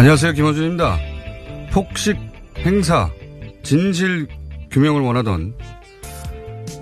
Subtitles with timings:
[0.00, 0.32] 안녕하세요.
[0.32, 0.98] 김호준입니다.
[1.72, 2.16] 폭식
[2.56, 3.10] 행사,
[3.62, 4.28] 진실
[4.70, 5.52] 규명을 원하던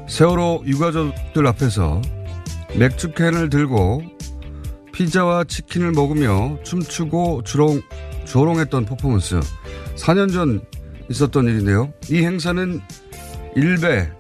[0.09, 2.01] 세월호 유가족들 앞에서
[2.77, 4.05] 맥주캔을 들고
[4.93, 7.83] 피자와 치킨을 먹으며 춤추고 주롱,
[8.25, 9.41] 조롱했던 퍼포먼스.
[9.97, 10.65] 4년 전
[11.11, 11.93] 있었던 일인데요.
[12.09, 12.81] 이 행사는
[13.57, 14.13] 일베,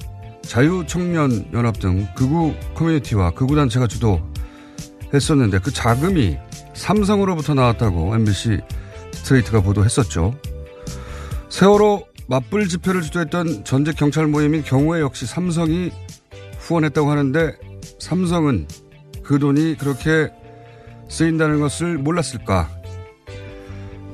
[0.42, 6.36] 자유청년연합 등 극우 커뮤니티와 극우 단체가 주도했었는데 그 자금이
[6.74, 8.58] 삼성으로부터 나왔다고 MBC
[9.28, 10.38] 스트레이트가 보도했었죠.
[11.50, 15.90] 세월호 맞불 집회를 주도했던 전직 경찰 모임인 경우에 역시 삼성이
[16.58, 17.52] 후원했다고 하는데
[17.98, 18.68] 삼성은
[19.22, 20.30] 그 돈이 그렇게
[21.08, 22.70] 쓰인다는 것을 몰랐을까?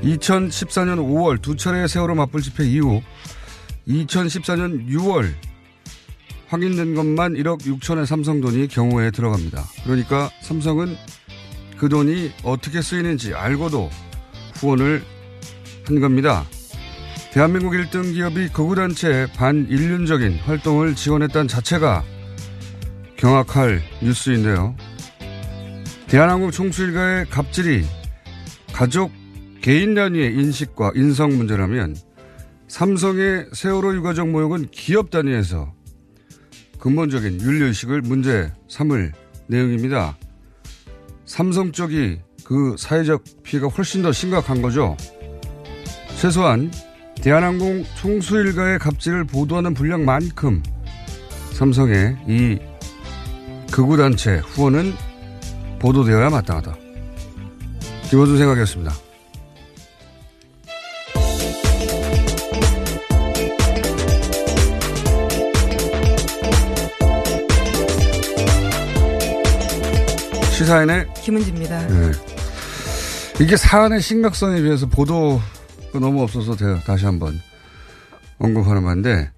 [0.02, 3.00] 2014년 5월 두 차례의 세월호 맞불 집회 이후
[3.88, 5.32] 2014년 6월
[6.48, 9.64] 확인된 것만 1억 6천의 삼성 돈이 경우에 들어갑니다.
[9.84, 10.96] 그러니까 삼성은
[11.78, 13.90] 그 돈이 어떻게 쓰이는지 알고도
[14.64, 15.02] 후원을
[15.86, 16.44] 한 겁니다.
[17.32, 22.02] 대한민국 1등 기업이 거구단체 반인륜적인 활동을 지원했다는 자체가
[23.16, 24.74] 경악할 뉴스인데요.
[26.06, 27.84] 대한항공 총수 일가의 갑질이
[28.72, 29.12] 가족
[29.60, 31.96] 개인 단위의 인식과 인성 문제라면
[32.68, 35.72] 삼성의 세월호 유가족 모욕은 기업 단위에서
[36.78, 39.12] 근본적인 윤리의식을 문제 삼을
[39.48, 40.16] 내용입니다.
[41.24, 44.96] 삼성 쪽이 그 사회적 피해가 훨씬 더 심각한 거죠.
[46.20, 46.70] 최소한
[47.20, 50.62] 대한항공 총수 일가의 갑질을 보도하는 분량만큼
[51.54, 52.58] 삼성의 이
[53.72, 54.92] 극우단체 후원은
[55.78, 56.76] 보도되어야 마땅하다.
[58.10, 58.92] 김호준 생각이었습니다.
[70.52, 71.86] 시사인의 김은지입니다.
[71.88, 72.33] 네.
[73.40, 75.42] 이게 사안의 심각성에 비해서 보도가
[75.94, 77.40] 너무 없어서 제가 다시 한번
[78.38, 79.30] 언급하는 건데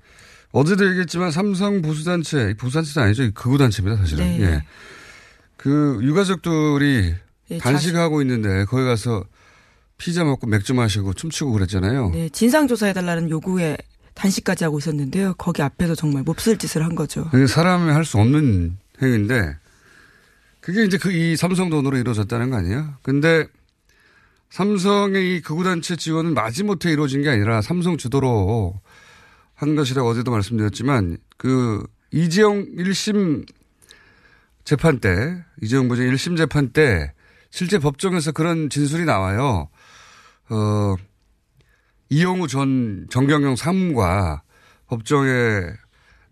[0.53, 3.31] 어제도 얘기했지만 삼성 보수단체, 보수단체도 아니죠.
[3.35, 4.25] 극우단체입니다, 사실은.
[4.25, 4.41] 네.
[4.43, 4.63] 예.
[5.57, 7.15] 그 유가족들이
[7.51, 9.25] 예, 단식하고 있는데 거기 가서
[9.99, 12.11] 피자 먹고 맥주 마시고 춤추고 그랬잖아요.
[12.11, 13.77] 네, 진상조사해달라는 요구에
[14.15, 15.35] 단식까지 하고 있었는데요.
[15.35, 17.29] 거기 앞에서 정말 몹쓸 짓을 한 거죠.
[17.49, 19.57] 사람이 할 수 없는 행위인데
[20.61, 22.95] 그게 이제 그 이 삼성 돈으로 이루어졌다는 거 아니에요?
[23.03, 23.47] 근데
[24.51, 28.81] 삼성의 이 극우단체 지원은 마지못해 이루어진 게 아니라 삼성 주도로
[29.55, 33.47] 한 것이라고 어제도 말씀드렸지만 그 이재용 1심
[34.65, 37.13] 재판 때 이재용 부장 1심 재판 때
[37.51, 39.69] 실제 법정에서 그런 진술이 나와요.
[40.49, 40.95] 어,
[42.09, 44.43] 이용우 전 정경영 사무가
[44.87, 45.31] 법정에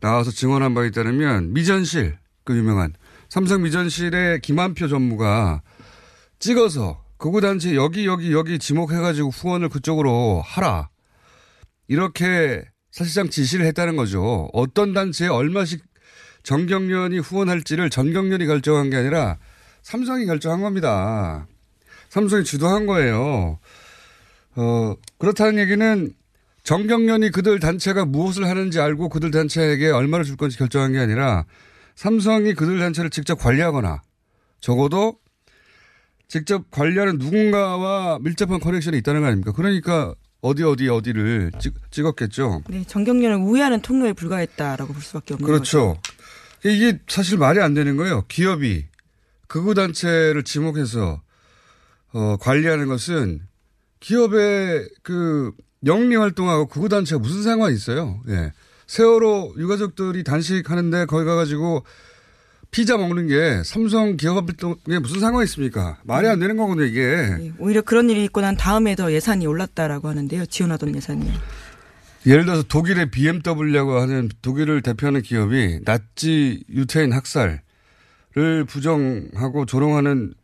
[0.00, 2.92] 나와서 증언한 바에 따르면 미전실 그 유명한
[3.28, 5.62] 삼성 미전실의 김한표 전무가
[6.38, 10.90] 찍어서 극우단체 여기 여기 여기 지목해가지고 후원을 그쪽으로 하라
[11.88, 14.50] 이렇게 사실상 지시를 했다는 거죠.
[14.52, 15.82] 어떤 단체에 얼마씩
[16.42, 19.38] 정경련이 후원할지를 전경련이 결정한 게 아니라
[19.80, 21.46] 삼성이 결정한 겁니다.
[22.10, 23.58] 삼성이 주도한 거예요.
[24.56, 26.12] 어, 그렇다는 얘기는
[26.62, 31.46] 정경련이 그들 단체가 무엇을 하는지 알고 그들 단체에게 얼마를 줄 건지 결정한 게 아니라
[31.94, 34.02] 삼성이 그들 단체를 직접 관리하거나
[34.60, 35.23] 적어도
[36.34, 39.52] 직접 관리하는 누군가와 밀접한 커넥션이 있다는 거 아닙니까?
[39.52, 42.64] 그러니까 어디 어디 어디를 찍, 찍었겠죠.
[42.70, 45.94] 네, 정경련을 우회하는 통로에 불과했다라고 볼 수밖에 없는 그렇죠.
[45.94, 46.68] 거죠.
[46.68, 48.24] 이게 사실 말이 안 되는 거예요.
[48.26, 48.84] 기업이
[49.46, 51.22] 극우 단체를 지목해서
[52.14, 53.42] 어, 관리하는 것은
[54.00, 55.52] 기업의 그
[55.86, 58.20] 영리 활동하고 극우 단체가 무슨 상관이 있어요?
[58.28, 58.52] 예.
[58.88, 61.84] 세월호 유가족들이 단식하는데 거기 가가지고
[62.74, 65.96] 피자 먹는 게 삼성 기업 활동에 무슨 상관이 있습니까?
[66.02, 67.06] 말이 안 되는 거거든요, 이게.
[67.38, 70.44] 네, 오히려 그런 일이 있고 난 다음에 더 예산이 올랐다라고 하는데요.
[70.46, 71.32] 지원하던 예산이.
[72.26, 77.60] 예를 들어서 독일의 BMW라고 하는 독일을 대표하는 기업이 나치 유태인 학살을
[78.66, 80.34] 부정하고 조롱하는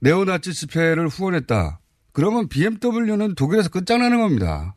[0.00, 1.80] 네오나치 집회를 후원했다.
[2.12, 4.74] 그러면 BMW는 독일에서 끝장나는 겁니다.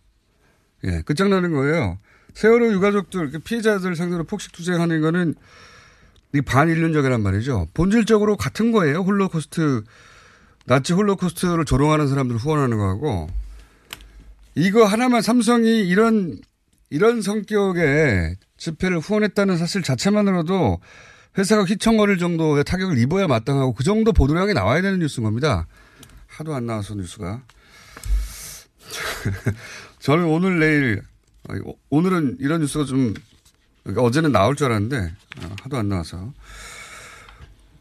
[0.83, 2.00] 예, 끝장나는 거예요.
[2.33, 5.36] 세월호 유가족들, 피해자들 상대로 폭식 투쟁하는 거는
[6.35, 7.67] 이 반인륜적이란 말이죠.
[7.73, 8.99] 본질적으로 같은 거예요.
[8.99, 9.83] 홀로코스트,
[10.65, 13.27] 나치 홀로코스트를 조롱하는 사람들 후원하는 거하고
[14.55, 16.39] 이거 하나만 삼성이 이런
[16.89, 20.79] 이런 성격의 집회를 후원했다는 사실 자체만으로도
[21.37, 25.67] 회사가 휘청거릴 정도의 타격을 입어야 마땅하고 그 정도 보도량이 나와야 되는 뉴스인 겁니다.
[26.27, 27.41] 하도 안 나와서 뉴스가.
[29.99, 31.01] 저는 오늘 내일
[31.89, 33.13] 오늘은 이런 뉴스가 좀
[33.85, 34.97] 그러니까 어제는 나올 줄 알았는데
[35.43, 36.33] 어, 하도 안 나와서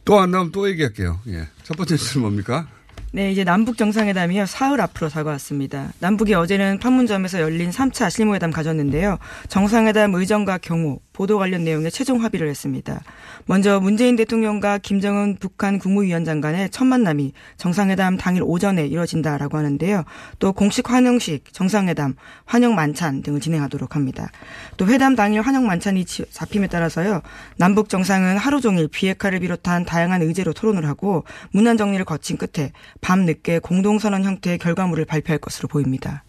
[0.05, 1.19] 또 안 나오면 또 얘기할게요.
[1.29, 1.49] 예.
[1.63, 2.69] 첫 번째 뉴스는 뭡니까?
[3.13, 4.45] 네, 이제 남북 정상회담이요.
[4.45, 5.93] 사흘 앞으로 다가왔습니다.
[6.01, 9.19] 남북이 어제는 판문점에서 열린 3차 실무회담 가졌는데요.
[9.49, 13.01] 정상회담 의정과 경호, 보도 관련 내용에 최종 합의를 했습니다.
[13.47, 20.05] 먼저 문재인 대통령과 김정은 북한 국무위원장 간의 첫 만남이 정상회담 당일 오전에 이뤄진다라고 하는데요.
[20.41, 24.29] 또 공식 환영식, 정상회담, 환영 만찬 등을 진행하도록 합니다.
[24.77, 27.23] 또 회담 당일 환영 만찬이 잡힘에 따라서요.
[27.57, 31.23] 남북 정상은 하루 종일 비핵화를 비롯한 다양한 의제로 토론을 하고
[31.53, 36.25] 문안 정리를 거친 끝에 밤 늦게 공동선언 형태의 결과물을 발표할 것으로 보입니다.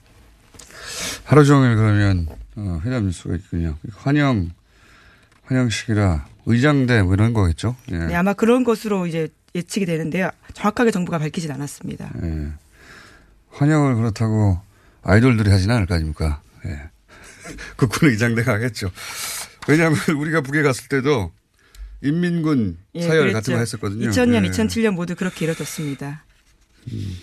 [1.23, 3.77] 하루 종일 그러면 어, 회담 뉴스가 있군요.
[3.95, 4.51] 환영
[5.45, 7.75] 환영식이라 의장대 뭐 이런 거겠죠.
[7.91, 7.97] 예.
[7.97, 10.29] 네, 아마 그런 것으로 이제 예측이 되는데요.
[10.53, 12.11] 정확하게 정부가 밝히진 않았습니다.
[12.23, 12.47] 예.
[13.49, 14.59] 환영을 그렇다고
[15.03, 16.41] 아이돌들이 하진 않을 거 아닙니까?
[16.65, 16.89] 예.
[17.77, 18.91] 국군 의장대가 하겠죠.
[19.67, 21.31] 왜냐하면 우리가 북에 갔을 때도
[22.01, 24.09] 인민군 예, 사열 같은 거 했었거든요.
[24.09, 24.49] 2000년, 예.
[24.49, 26.23] 2007년 모두 그렇게 이뤄졌습니다.
[26.91, 27.15] 음.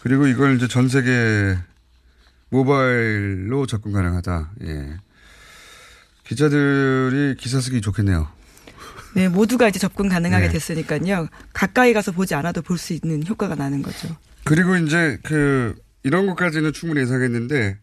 [0.00, 1.56] 그리고 이걸 이제 전 세계
[2.48, 4.52] 모바일로 접근 가능하다.
[4.64, 4.96] 예.
[6.28, 8.28] 기자들이 기사 쓰기 좋겠네요.
[9.14, 10.52] 네, 모두가 이제 접근 가능하게 네.
[10.52, 11.28] 됐으니까요.
[11.52, 14.08] 가까이 가서 보지 않아도 볼 수 있는 효과가 나는 거죠.
[14.44, 17.78] 그리고 이제 그 이런 것까지는 충분히 예상했는데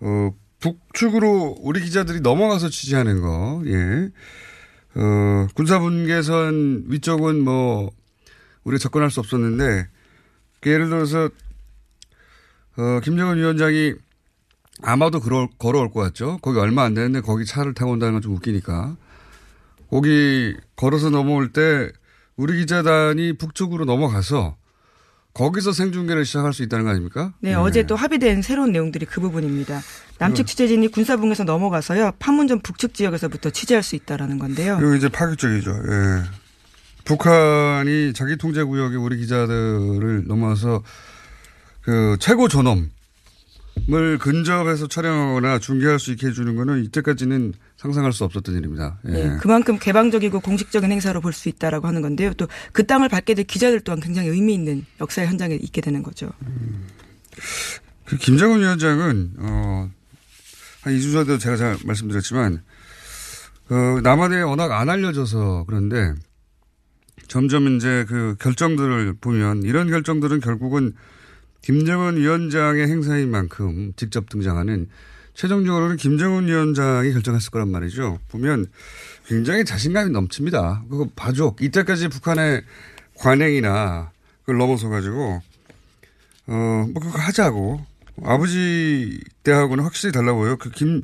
[0.00, 0.30] 어
[0.60, 4.10] 북측으로 우리 기자들이 넘어가서 취재하는 거, 예.
[4.96, 7.90] 어, 군사분계선 위쪽은 뭐,
[8.64, 9.86] 우리가 접근할 수 없었는데,
[10.66, 11.30] 예를 들어서,
[12.76, 13.94] 어, 김정은 위원장이
[14.82, 16.38] 아마도 걸어, 걸어올 것 같죠.
[16.42, 18.96] 거기 얼마 안 되는데 거기 차를 타고 온다는 건 좀 웃기니까.
[19.90, 21.90] 거기 걸어서 넘어올 때
[22.36, 24.56] 우리 기자단이 북쪽으로 넘어가서
[25.34, 27.32] 거기서 생중계를 시작할 수 있다는 거 아닙니까?
[27.40, 27.54] 네, 네.
[27.56, 29.80] 어제 또 합의된 새로운 내용들이 그 부분입니다.
[30.18, 34.78] 남측 취재진이 군사분에서 넘어가서요 판문점 북측 지역에서부터 취재할 수 있다라는 건데요.
[34.80, 35.70] 이거 이제 파격적이죠.
[35.70, 36.22] 예.
[37.04, 40.82] 북한이 자기 통제 구역에 우리 기자들을 넘어서
[41.80, 42.90] 그 최고 존엄
[43.90, 48.98] 을 근접해서 촬영하거나 중계할 수 있게 해주는 거는 이때까지는 상상할 수 없었던 일입니다.
[49.06, 49.10] 예.
[49.10, 52.32] 네, 그만큼 개방적이고 공식적인 행사로 볼 수 있다라고 하는 건데요.
[52.34, 56.30] 또 그 땅을 밟게 될 기자들 또한 굉장히 의미 있는 역사의 현장에 있게 되는 거죠.
[56.42, 56.86] 음.
[58.04, 59.90] 그 김정은 위원장은 어,
[60.82, 62.62] 한 2주 전에도 제가 잘 말씀드렸지만
[63.70, 66.14] 어, 남한에 워낙 안 알려져서 그런데
[67.28, 70.94] 점점 이제 그 결정들을 보면 이런 결정들은 결국은
[71.68, 74.88] 김정은 위원장의 행사인 만큼 직접 등장하는
[75.34, 78.20] 최종적으로는 김정은 위원장이 결정했을 거란 말이죠.
[78.28, 78.68] 보면
[79.26, 80.84] 굉장히 자신감이 넘칩니다.
[80.88, 81.54] 그거 봐줘.
[81.60, 82.62] 이때까지 북한의
[83.18, 84.10] 관행이나
[84.40, 85.42] 그걸 넘어서 가지고
[86.46, 87.84] 어, 뭐 그거 하자고.
[88.24, 90.56] 아버지 때하고는 확실히 달라 보여요.
[90.56, 91.02] 그 김,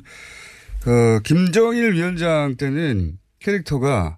[0.87, 4.17] 어, 김정일 위원장 때는 캐릭터가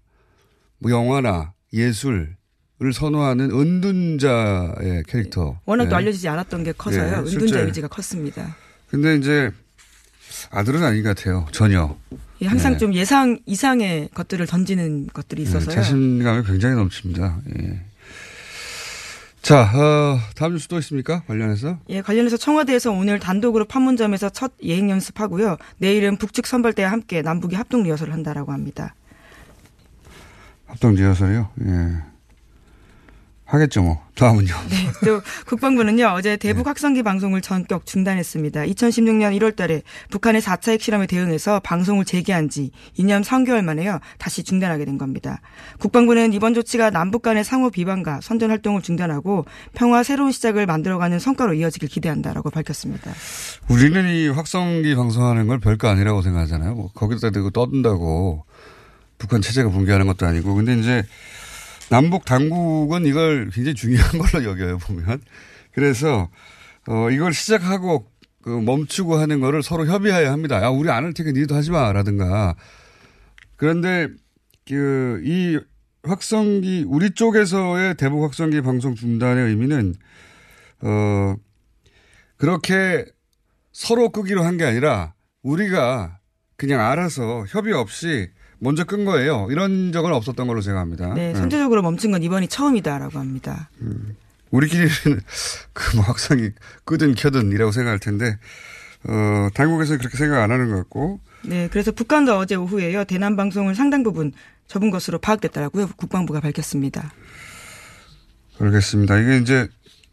[0.79, 2.36] 뭐 영화나 예술
[2.79, 5.59] 을 선호하는 은둔자의 캐릭터.
[5.65, 5.95] 워낙 네.
[5.95, 7.23] 알려지지 않았던 게 커서요.
[7.23, 8.55] 네, 은둔자 이미지가 컸습니다.
[8.87, 9.49] 근데 이제
[10.51, 11.47] 아들은 아닌 것 같아요.
[11.51, 11.97] 전혀.
[12.41, 12.77] 예, 항상 네.
[12.77, 15.73] 좀 예상 이상의 것들을 던지는 것들이 네, 있어서요.
[15.73, 17.39] 자신감이 굉장히 넘칩니다.
[17.59, 17.81] 예.
[19.41, 21.23] 자, 어, 다음 뉴스 또 있습니까?
[21.23, 21.79] 관련해서?
[21.89, 25.57] 예, 관련해서 청와대에서 오늘 단독으로 판문점에서 첫 예행 연습하고요.
[25.77, 28.93] 내일은 북측 선발대와 함께 남북이 합동 리허설을 한다라고 합니다.
[30.67, 31.49] 합동 리허설이요?
[31.65, 32.16] 예.
[33.47, 34.05] 하겠죠, 뭐.
[34.15, 34.53] 다음은요.
[34.69, 38.63] 네, 또 국방부는요 어제 대북 확성기 방송을 전격 중단했습니다.
[38.63, 44.97] 2016년 1월달에 북한의 4차 핵실험에 대응해서 방송을 재개한 지 2년 3개월 만에요 다시 중단하게 된
[44.97, 45.39] 겁니다.
[45.79, 51.53] 국방부는 이번 조치가 남북 간의 상호 비방과 선전 활동을 중단하고 평화 새로운 시작을 만들어가는 성과로
[51.53, 53.13] 이어지길 기대한다라고 밝혔습니다.
[53.69, 56.73] 우리는 이 확성기 방송하는 걸 별거 아니라고 생각하잖아요.
[56.73, 58.45] 뭐 거기다 대고 떠든다고
[59.17, 60.53] 북한 체제가 붕괴하는 것도 아니고.
[60.55, 61.03] 근데 이제
[61.89, 65.21] 남북 당국은 이걸 굉장히 중요한 걸로 여겨요, 보면.
[65.73, 66.29] 그래서,
[66.87, 68.09] 어, 이걸 시작하고
[68.41, 70.61] 그 멈추고 하는 거를 서로 협의해야 합니다.
[70.63, 71.91] 야, 우리 안 할 테니까 니도 하지 마.
[71.93, 72.55] 라든가.
[73.55, 74.07] 그런데
[74.67, 75.59] 그, 이
[76.03, 79.95] 확성기, 우리 쪽에서의 대북 확성기 방송 중단의 의미는,
[80.81, 81.35] 어,
[82.37, 83.05] 그렇게
[83.71, 85.13] 서로 끄기로 한 게 아니라
[85.43, 86.19] 우리가
[86.55, 88.29] 그냥 알아서 협의 없이
[88.59, 89.47] 먼저 끈 거예요.
[89.51, 91.13] 이런 적은 없었던 걸로 생각합니다.
[91.13, 91.35] 네, 예.
[91.35, 93.69] 선제적으로 멈춘 건 이번이 처음이다라고 합니다.
[94.51, 94.89] 우리끼리는
[95.73, 96.51] 그뭐 확성이
[96.85, 98.37] 끄든 켜든이라고 생각할 텐데
[99.07, 103.75] 어, 당국에서는 그렇게 생각 안 하는 것 같고 네, 그래서 북한도 어제 오후에요 대남 방송을
[103.75, 104.31] 상당 부분
[104.67, 107.11] 접은 것으로 파악됐다라고요 국방부가 밝혔습니다.
[108.59, 109.19] 알겠습니다.
[109.19, 109.67] 이게 이제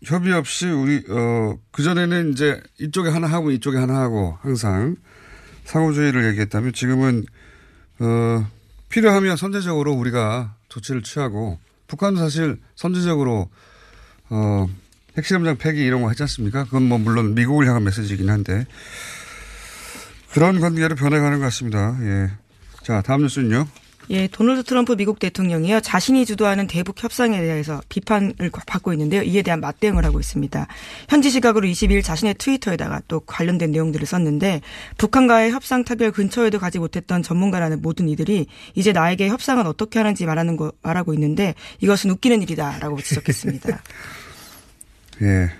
[0.04, 4.96] 협의 없이 우리 어 그 전에는 이제 이쪽에 하나 하고 이쪽에 하나 하고 항상
[5.64, 7.24] 상호주의를 얘기했다면 지금은
[8.00, 8.46] 어
[8.88, 13.48] 필요하면 선제적으로 우리가 조치를 취하고 북한도 사실 선제적으로
[14.30, 14.68] 어
[15.16, 16.64] 핵실험장 폐기 이런 거 했지 않습니까?
[16.64, 18.66] 그건 뭐 물론 미국을 향한 메시지이긴 한데
[20.32, 21.96] 그런 관계로 변해가는 것 같습니다.
[22.02, 22.30] 예.
[22.82, 23.68] 자 다음 뉴스는요.
[24.10, 29.22] 예, 도널드 트럼프 미국 대통령이요 자신이 주도하는 대북 협상에 대해서 비판을 받고 있는데요.
[29.22, 30.66] 이에 대한 맞대응을 하고 있습니다.
[31.08, 34.60] 현지 시각으로 22일 자신의 트위터에다가 또 관련된 내용들을 썼는데
[34.98, 40.56] 북한과의 협상 타결 근처에도 가지 못했던 전문가라는 모든 이들이 이제 나에게 협상은 어떻게 하는지 말하는
[40.56, 43.80] 거 말하고 있는데 이것은 웃기는 일이다라고 지적했습니다.
[45.22, 45.50] 예.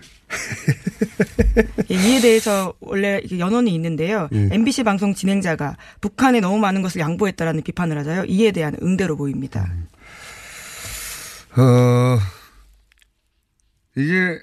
[1.90, 4.28] 예, 이에 대해서 원래 연원이 있는데요.
[4.32, 4.48] 예.
[4.52, 8.24] MBC 방송 진행자가 북한에 너무 많은 것을 양보했다라는 비판을 하자요.
[8.24, 9.72] 이에 대한 응대로 보입니다.
[11.56, 12.18] 어,
[13.96, 14.38] 이게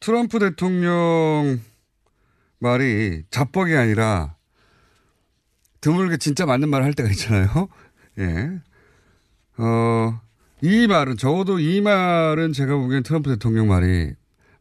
[0.00, 1.60] 트럼프 대통령
[2.58, 4.34] 말이 자뻑이 아니라
[5.80, 7.68] 드물게 진짜 맞는 말을 할 때가 있잖아요.
[8.18, 8.50] 예.
[9.58, 10.20] 어,
[10.62, 14.14] 이 말은, 적어도 이 말은 제가 보기엔 트럼프 대통령 말이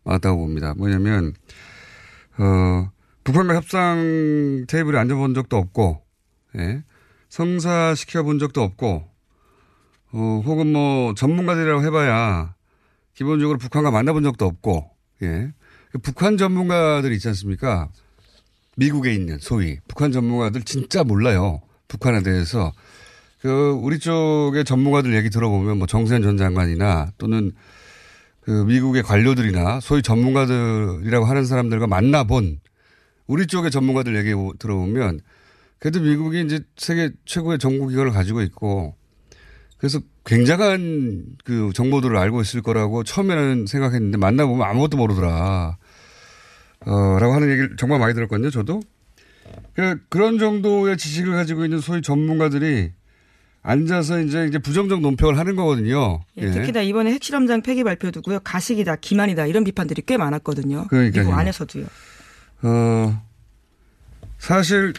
[0.03, 0.74] 맞다고 봅니다.
[0.75, 1.33] 뭐냐면,
[2.38, 2.89] 어,
[3.24, 6.03] 북한과 협상 테이블에 앉아본 적도 없고,
[6.57, 6.83] 예.
[7.29, 9.10] 성사시켜 본 적도 없고,
[10.12, 12.53] 어, 혹은 뭐 전문가들이라고 해봐야
[13.15, 14.89] 기본적으로 북한과 만나본 적도 없고,
[15.24, 15.53] 예.
[15.91, 17.89] 그 북한 전문가들 있지 않습니까?
[18.75, 21.62] 미국에 있는 소위 북한 전문가들 진짜 몰라요.
[21.88, 22.74] 북한에 대해서.
[23.39, 27.51] 그 우리 쪽의 전문가들 얘기 들어보면 뭐 정세현 전 장관이나 또는
[28.43, 32.59] 그 미국의 관료들이나 소위 전문가들이라고 하는 사람들과 만나본
[33.27, 35.21] 우리 쪽의 전문가들 얘기 들어보면
[35.79, 38.95] 그래도 미국이 이제 세계 최고의 정보기관을 가지고 있고
[39.77, 45.77] 그래서 굉장한 그 정보들을 알고 있을 거라고 처음에는 생각했는데 만나보면 아무것도 모르더라.
[46.85, 48.81] 어, 라고 하는 얘기를 정말 많이 들었거든요, 저도.
[49.73, 52.91] 그, 그런 정도의 지식을 가지고 있는 소위 전문가들이
[53.63, 56.20] 앉아서 이제, 이제 부정적 논평을 하는 거거든요.
[56.38, 58.41] 예, 특히나 이번에 핵실험장 폐기 발표도고요.
[58.41, 60.88] 가식이다, 기만이다 이런 비판들이 꽤 많았거든요.
[60.89, 61.24] 그러니까요.
[61.24, 61.86] 미국 안에서도요.
[62.63, 63.22] 어,
[64.38, 64.93] 사실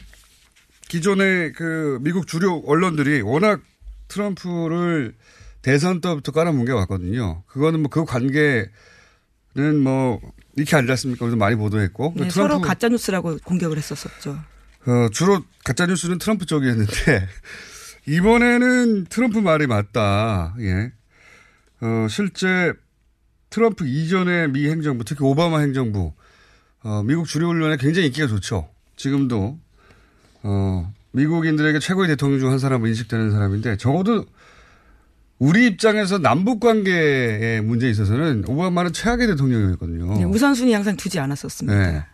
[0.89, 3.61] 기존의 그 미국 주류 언론들이 워낙
[4.09, 5.15] 트럼프를
[5.63, 7.43] 대선 때부터 깔아뭉개 왔거든요.
[7.47, 8.71] 그거는 뭐 그 관계는
[9.83, 10.21] 뭐
[10.57, 11.25] 이렇게 않습니까?
[11.25, 12.15] 우리도 많이 보도했고.
[12.17, 14.39] 네, 트럼프- 서로 가짜 뉴스라고 공격을 했었었죠.
[14.87, 16.93] 어, 주로 가짜 뉴스는 트럼프 쪽이었는데,
[18.07, 20.55] 이번에는 트럼프 말이 맞다.
[20.61, 20.93] 예.
[21.81, 22.73] 어, 실제
[23.51, 26.13] 트럼프 이전의 미 행정부, 특히 오바마 행정부,
[26.83, 28.69] 어, 미국 주류 언론에 굉장히 인기가 좋죠.
[28.97, 29.59] 지금도,
[30.43, 34.27] 어, 미국인들에게 최고의 대통령 중 한 사람으로 인식되는 사람인데, 적어도
[35.39, 40.15] 우리 입장에서 남북 관계의 문제에 있어서는 오바마는 최악의 대통령이었거든요.
[40.19, 41.93] 네, 우선순위 항상 두지 않았었습니다.
[41.93, 42.05] 네.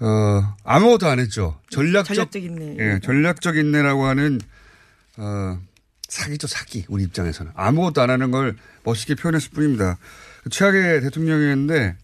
[0.00, 1.58] 어, 아무것도 안 했죠.
[1.70, 2.76] 전략적, 전략적 인내.
[2.78, 4.40] 예, 전략적 인내라고 하는,
[5.20, 5.60] 어,
[6.08, 6.86] 사기죠, 사기.
[6.88, 7.52] 우리 입장에서는.
[7.54, 9.98] 아무것도 안 하는 걸 멋있게 표현했을 뿐입니다.
[10.50, 11.96] 최악의 대통령이었는데,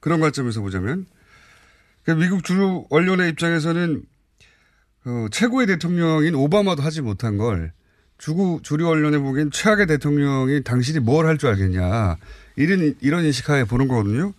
[0.00, 1.06] 그런 관점에서 보자면,
[2.06, 4.02] 미국 주류 언론의 입장에서는
[5.04, 7.72] 어, 최고의 대통령인 오바마도 하지 못한 걸
[8.16, 12.16] 주구 주류 언론에 보기엔 최악의 대통령이 당신이 뭘 할 줄 알겠냐
[12.56, 14.32] 이런 이런 인식하에 보는 거거든요.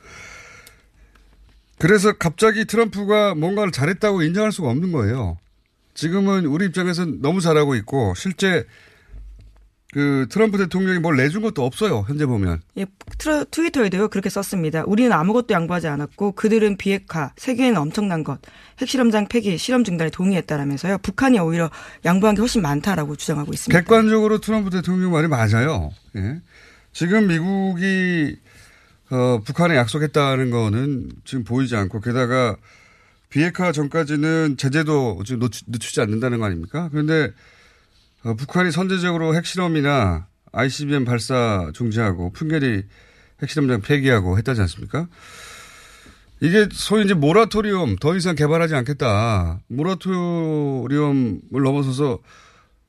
[1.78, 5.38] 그래서 갑자기 트럼프가 뭔가를 잘했다고 인정할 수가 없는 거예요.
[6.00, 8.66] 지금은 우리 입장에서는 너무 잘하고 있고 실제
[9.92, 12.06] 그 트럼프 대통령이 뭘 내준 것도 없어요.
[12.08, 12.62] 현재 보면.
[12.78, 12.86] 예,
[13.18, 14.86] 트러, 트위터에도요 그렇게 썼습니다.
[14.86, 18.40] 우리는 아무것도 양보하지 않았고 그들은 비핵화, 세계에는 엄청난 것,
[18.80, 21.00] 핵실험장 폐기, 실험 중단에 동의했다라면서요.
[21.00, 21.70] 북한이 오히려
[22.06, 23.78] 양보한 게 훨씬 많다라고 주장하고 있습니다.
[23.78, 25.92] 객관적으로 트럼프 대통령 말이 맞아요.
[26.16, 26.40] 예.
[26.94, 28.38] 지금 미국이
[29.10, 32.56] 어, 북한에 약속했다는 거는 지금 보이지 않고 게다가
[33.30, 36.90] 비핵화 전까지는 제재도 지금 놓치, 늦추지 않는다는 거 아닙니까?
[36.92, 37.32] 그런데
[38.24, 42.84] 어, 북한이 선제적으로 핵실험이나 ICBM 발사 중지하고 풍계리
[43.42, 45.08] 핵실험장 폐기하고 했다지 않습니까?
[46.42, 49.62] 이게 소위 이제 모라토리움 더 이상 개발하지 않겠다.
[49.68, 52.20] 모라토리움을 넘어서서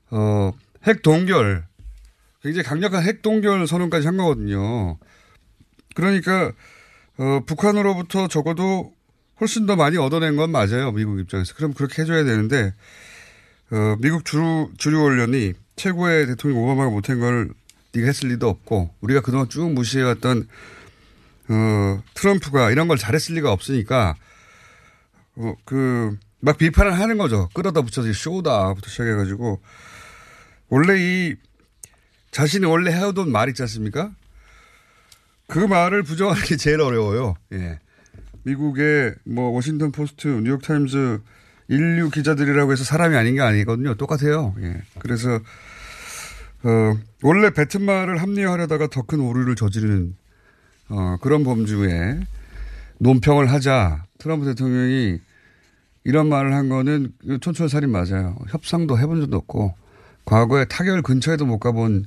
[0.09, 0.51] 어,
[0.83, 1.65] 핵 동결
[2.41, 4.97] 굉장히 강력한 핵 동결 선언까지 한 거거든요.
[5.95, 6.51] 그러니까
[7.17, 8.93] 어, 북한으로부터 적어도
[9.41, 10.91] 훨씬 더 많이 얻어낸 건 맞아요.
[10.91, 11.53] 미국 입장에서.
[11.55, 12.73] 그럼 그렇게 해줘야 되는데
[13.71, 17.49] 어, 미국 주류, 주류 언론이 최고의 대통령 오바마가 못한 걸
[17.93, 20.47] 네가 했을 리도 없고 우리가 그동안 쭉 무시해왔던
[21.49, 24.15] 어, 트럼프가 이런 걸 잘했을 리가 없으니까
[25.35, 27.49] 어, 그 막 비판을 하는 거죠.
[27.53, 29.61] 끌어다 붙여서 쇼다부터 시작해가지고
[30.69, 31.35] 원래 이
[32.31, 34.11] 자신이 원래 해오던 말 있지 않습니까?
[35.47, 37.35] 그 말을 부정하는 게 제일 어려워요.
[37.53, 37.79] 예.
[38.43, 41.19] 미국의 뭐 워싱턴 포스트, 뉴욕 타임즈
[41.67, 43.95] 일류 기자들이라고 해서 사람이 아닌 게 아니거든요.
[43.95, 44.55] 똑같아요.
[44.61, 44.81] 예.
[44.99, 45.39] 그래서
[46.63, 50.15] 어, 원래 말을 합리화하려다가 더 큰 오류를 저지르는
[50.89, 52.19] 어, 그런 범주에
[52.99, 55.19] 논평을 하자 트럼프 대통령이
[56.03, 58.35] 이런 말을 한 거는 촌철살인 맞아요.
[58.49, 59.73] 협상도 해본 적도 없고
[60.25, 62.05] 과거에 타결 근처에도 못 가본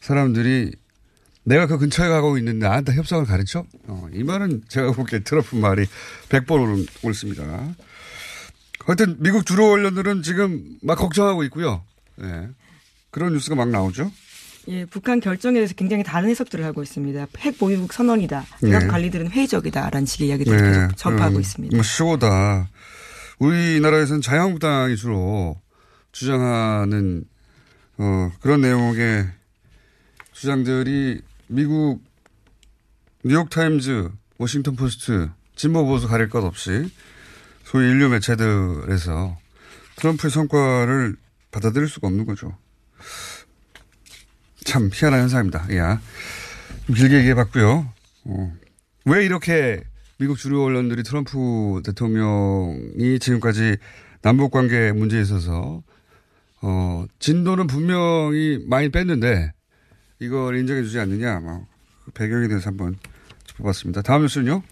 [0.00, 0.72] 사람들이
[1.44, 3.64] 내가 그 근처에 가고 있는데 나한테 협상을 가르쳐?
[3.88, 5.86] 어, 이 말은 제가 보기에 트럼프 말이
[6.28, 7.74] 100번 옳습니다.
[8.84, 11.82] 하여튼 미국 주로 언론들은 지금 막 걱정하고 있고요.
[12.20, 12.48] 예.
[13.10, 14.10] 그런 뉴스가 막 나오죠.
[14.68, 17.26] 예, 북한 결정에 대해서 굉장히 다른 해석들을 하고 있습니다.
[17.38, 18.44] 핵 보유국 선언이다.
[18.60, 18.86] 각 예.
[18.86, 20.94] 관리들은 회의적이다라는 식의 이야기들을 예.
[20.96, 21.76] 접하고 음, 있습니다.
[21.76, 22.68] 뭐 쇼다.
[23.38, 25.60] 우리나라에서는 자유한국당이 주로
[26.12, 27.24] 주장하는
[27.98, 29.28] 어, 그런 내용의
[30.32, 31.20] 주장들이
[31.52, 32.02] 미국
[33.24, 36.90] 뉴욕타임즈, 워싱턴 포스트, 진보 보수 가릴 것 없이
[37.64, 39.36] 소위 인류 매체들에서
[39.96, 41.16] 트럼프의 성과를
[41.50, 42.56] 받아들일 수가 없는 거죠.
[44.64, 45.76] 참 희한한 현상입니다.
[45.76, 46.00] 야,
[46.86, 47.92] 길게 얘기해봤고요.
[48.24, 48.52] 어.
[49.04, 49.84] 왜 이렇게
[50.16, 53.76] 미국 주류 언론들이 트럼프 대통령이 지금까지
[54.22, 55.82] 남북 관계 문제에 있어서
[56.62, 59.52] 어, 진도는 분명히 많이 뺐는데
[60.22, 61.66] 이걸 인정해 주지 않느냐, 뭐,
[62.04, 62.96] 그 배경에 대해서 한번
[63.44, 64.02] 짚어봤습니다.
[64.02, 64.62] 다음 뉴스는요?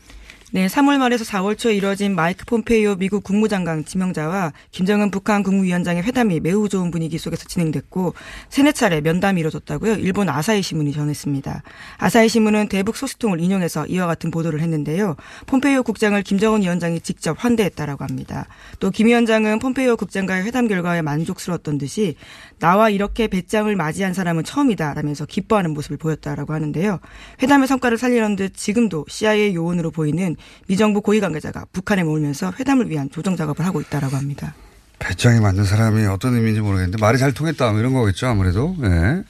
[0.52, 6.40] 네, 3월 말에서 4월 초에 이뤄진 마이크 폼페이오 미국 국무장관 지명자와 김정은 북한 국무위원장의 회담이
[6.40, 8.14] 매우 좋은 분위기 속에서 진행됐고
[8.48, 9.94] 세네 차례 면담이 이뤄졌다고요.
[9.98, 11.62] 일본 아사히 신문이 전했습니다.
[11.98, 15.14] 아사히 신문은 대북 소식통을 인용해서 이와 같은 보도를 했는데요.
[15.46, 18.46] 폼페이오 국장을 김정은 위원장이 직접 환대했다라고 합니다.
[18.80, 22.16] 또 김 위원장은 폼페이오 국장과의 회담 결과에 만족스러웠던 듯이
[22.58, 26.98] 나와 이렇게 배짱을 맞이한 사람은 처음이다라면서 기뻐하는 모습을 보였다라고 하는데요.
[27.40, 30.36] 회담의 성과를 살리는 듯 지금도 CIA 요원으로 보이는
[30.68, 34.54] 미정부 고위 관계자가 북한에 머물면서 회담을 위한 조정 작업을 하고 있다라고 합니다.
[34.98, 38.76] 배짱이 맞는 사람이 어떤 의미인지 모르겠는데 말이 잘 통했다 뭐 이런 거겠죠 아무래도.
[38.78, 39.22] 네.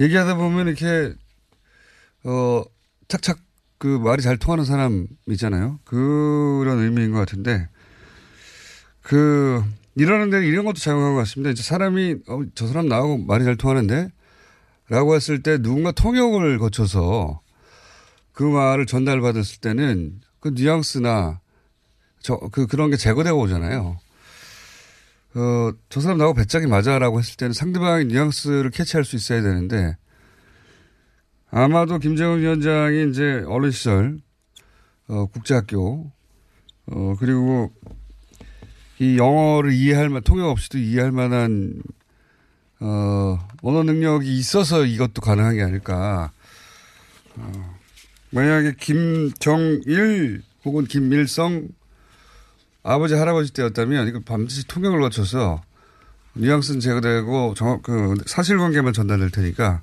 [0.00, 1.14] 얘기하다 보면 이렇게
[2.24, 2.64] 어
[3.08, 3.38] 착착
[3.78, 5.78] 그 말이 잘 통하는 사람 있잖아요.
[5.84, 7.68] 그런 의미인 것 같은데
[9.02, 9.62] 그
[9.94, 11.50] 이러는 데 이런 것도 작용한 것 같습니다.
[11.50, 14.10] 이제 사람이 어, 저 사람 나하고 말이 잘 통하는데
[14.88, 17.40] 라고 했을 때 누군가 통역을 거쳐서
[18.32, 21.40] 그 말을 전달받았을 때는 그 뉘앙스나
[22.20, 23.98] 저, 그, 그런 게 제거되고 오잖아요.
[25.36, 29.96] 어, 저 사람 나하고 배짱이 맞아라고 했을 때는 상대방의 뉘앙스를 캐치할 수 있어야 되는데
[31.50, 34.18] 아마도 김정은 위원장이 이제 어린 시절,
[35.08, 36.12] 어, 국제학교,
[36.88, 37.72] 어, 그리고
[38.98, 41.82] 이 영어를 이해할 만, 통역 없이도 이해할 만한,
[42.80, 46.32] 어, 언어 능력이 있어서 이것도 가능한 게 아닐까.
[47.36, 47.73] 어,
[48.34, 51.68] 만약에 김정일 혹은 김일성
[52.82, 55.62] 아버지 할아버지 때였다면 이거 반드시 통역을 거쳐서
[56.34, 59.82] 뉘앙스는 제거되고 정확 그 사실관계만 전달될 테니까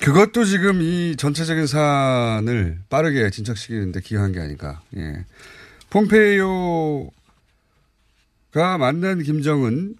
[0.00, 4.80] 그것도 지금 이 전체적인 사안을 빠르게 진척시키는데 기여한 게 아닌가.
[4.96, 5.26] 예.
[5.90, 7.10] 폼페이오가
[8.78, 9.96] 만난 김정은이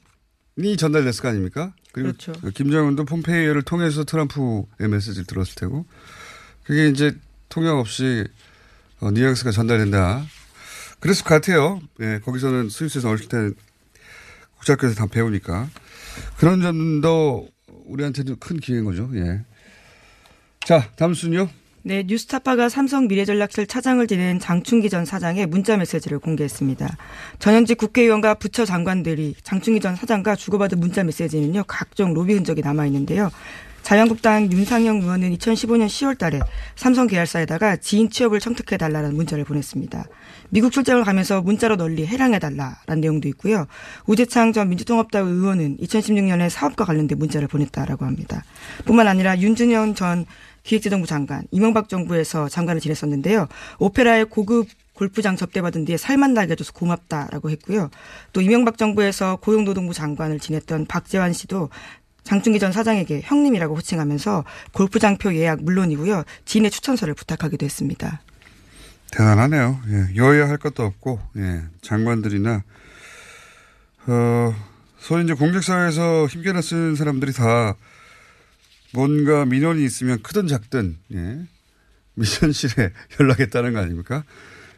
[0.78, 1.74] 전달됐을 거 아닙니까?
[1.92, 2.32] 그리고 그렇죠.
[2.54, 5.84] 김정은도 폼페이오를 통해서 트럼프의 메시지를 들었을 테고
[6.68, 7.16] 그게 이제
[7.48, 8.26] 통역 없이
[9.00, 10.22] 어, 뉘앙스가 전달된다.
[11.00, 11.80] 그랬을 것 같아요.
[12.00, 13.50] 예, 거기서는 스위스에서 어릴 때
[14.56, 15.66] 국제학교에서 다 배우니까.
[16.36, 17.48] 그런 점도
[17.86, 19.08] 우리한테도 큰 기회인 거죠.
[19.14, 19.40] 예.
[20.60, 21.48] 자, 다음 순요.
[21.84, 26.98] 네, 뉴스타파가 삼성 미래전략실 차장을 지낸 장충기 전 사장의 문자 메시지를 공개했습니다.
[27.38, 33.30] 전현직 국회의원과 부처 장관들이 장충기 전 사장과 주고받은 문자 메시지는요, 각종 로비 흔적이 남아 있는데요.
[33.82, 36.40] 자유한국당 윤상영 의원은 2015년 10월 달에
[36.76, 40.04] 삼성 계열사에다가 지인 취업을 청탁해달라는 문자를 보냈습니다.
[40.50, 43.66] 미국 출장을 가면서 문자로 널리 해랑해달라라는 내용도 있고요.
[44.06, 48.44] 우재창 전 민주통합당 의원은 2016년에 사업과 관련된 문자를 보냈다라고 합니다.
[48.84, 50.26] 뿐만 아니라 윤준영 전
[50.64, 53.48] 기획재정부 장관, 이명박 정부에서 장관을 지냈었는데요.
[53.78, 57.88] 오페라의 고급 골프장 접대받은 뒤에 살만 나게 해줘서 고맙다라고 했고요.
[58.32, 61.70] 또 이명박 정부에서 고용노동부 장관을 지냈던 박재환 씨도
[62.28, 66.24] 장충기 전 사장에게 형님이라고 호칭하면서 골프장표 예약 물론이고요.
[66.44, 68.20] 지인의 추천서를 부탁하기도 했습니다.
[69.10, 69.80] 대단하네요.
[69.88, 72.64] 예, 여야 할 것도 없고, 예, 장관들이나,
[74.08, 74.54] 어,
[74.98, 77.76] 소위 이제 공직사회에서 힘겨나 쓰는 사람들이 다
[78.92, 81.38] 뭔가 민원이 있으면 크든 작든, 예,
[82.12, 84.24] 미션실에 연락했다는 거 아닙니까?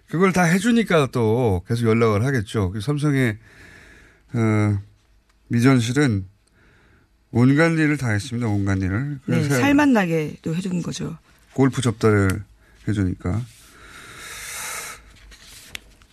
[0.08, 2.72] 그걸 다 해주니까 또 계속 연락을 하겠죠.
[2.80, 3.38] 삼성의,
[4.34, 4.78] 어,
[5.48, 6.30] 미전실은
[7.32, 8.48] 온갖 일을 다 했습니다.
[8.48, 9.20] 온갖 일을.
[9.26, 11.16] 네, 살만 나게도 해준 거죠.
[11.52, 12.42] 골프 접대를
[12.88, 13.40] 해주니까.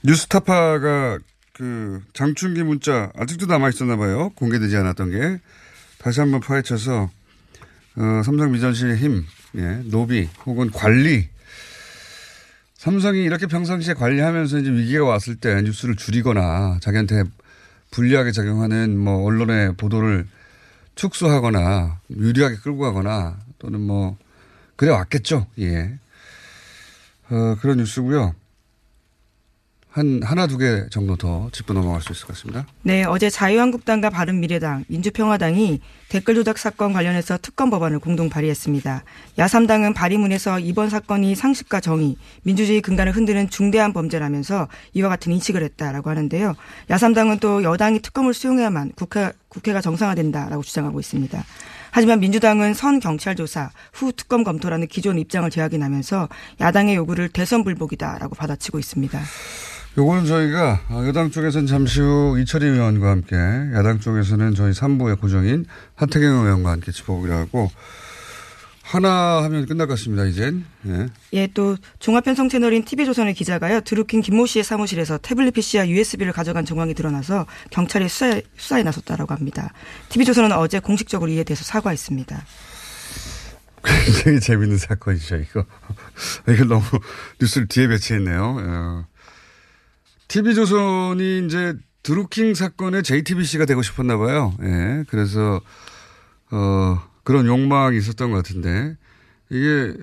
[0.03, 1.19] 뉴스타파가
[1.53, 4.29] 그 장충기 문자 아직도 남아 있었나 봐요.
[4.35, 5.39] 공개되지 않았던 게
[5.97, 7.09] 다시 한번 파헤쳐서
[7.95, 9.25] 어, 삼성 미전실의 힘,
[9.55, 11.29] 예, 노비 혹은 관리.
[12.75, 17.23] 삼성이 이렇게 평상시에 관리하면서 이제 위기가 왔을 때 뉴스를 줄이거나 자기한테
[17.89, 20.27] 불리하게 작용하는 뭐 언론의 보도를
[20.97, 24.17] 축소하거나 유리하게 끌고 가거나 또는 뭐
[24.75, 25.47] 그래 왔겠죠.
[25.59, 25.97] 예.
[27.29, 28.35] 어, 그런 뉴스고요.
[29.97, 32.67] 한 하나 두 개 정도 더 짚고 넘어갈 수 있을 것 같습니다.
[32.83, 39.03] 네, 어제 자유한국당과 바른미래당, 민주평화당이 댓글 조작 사건 관련해서 특검 법안을 공동 발의했습니다.
[39.39, 46.09] 야3당은 발의문에서 이번 사건이 상식과 정의, 민주주의 근간을 흔드는 중대한 범죄라면서 이와 같은 인식을 했다라고
[46.11, 46.55] 하는데요.
[46.89, 51.43] 야3당은 또 여당이 특검을 수용해야만 국회, 국회가 정상화된다라고 주장하고 있습니다.
[51.89, 56.29] 하지만 민주당은 선 경찰 조사 후 특검 검토라는 기존 입장을 재확인하면서
[56.61, 59.19] 야당의 요구를 대선 불복이다라고 받아치고 있습니다.
[59.97, 63.35] 요거는 저희가 여당 쪽에서는 잠시 후 이철희 의원과 함께
[63.73, 67.71] 야당 쪽에서는 저희 3부의 고정인 하태경 의원과 함께 짚어보기로 하고
[68.83, 70.65] 하나 하면 끝날 것 같습니다, 이젠.
[70.87, 71.07] 예.
[71.33, 73.81] 예, 또 종합편성 채널인 TV조선의 기자가요.
[73.81, 79.73] 드루킹 김모 씨의 사무실에서 태블릿 PC와 USB를 가져간 정황이 드러나서 경찰이 수사에, 수사에 나섰다라고 합니다.
[80.07, 82.45] TV조선은 어제 공식적으로 이에 대해서 사과했습니다.
[84.05, 85.65] 굉장히 재밌는 사건이죠, 이거.
[86.47, 86.83] 이거 너무
[87.41, 88.57] 뉴스를 뒤에 배치했네요.
[88.57, 89.05] 어.
[90.27, 94.53] TV조선이 이제 드루킹 사건의 JTBC가 되고 싶었나 봐요.
[94.63, 95.03] 예.
[95.09, 95.61] 그래서,
[96.51, 98.95] 어, 그런 욕망이 있었던 것 같은데,
[99.49, 99.93] 이게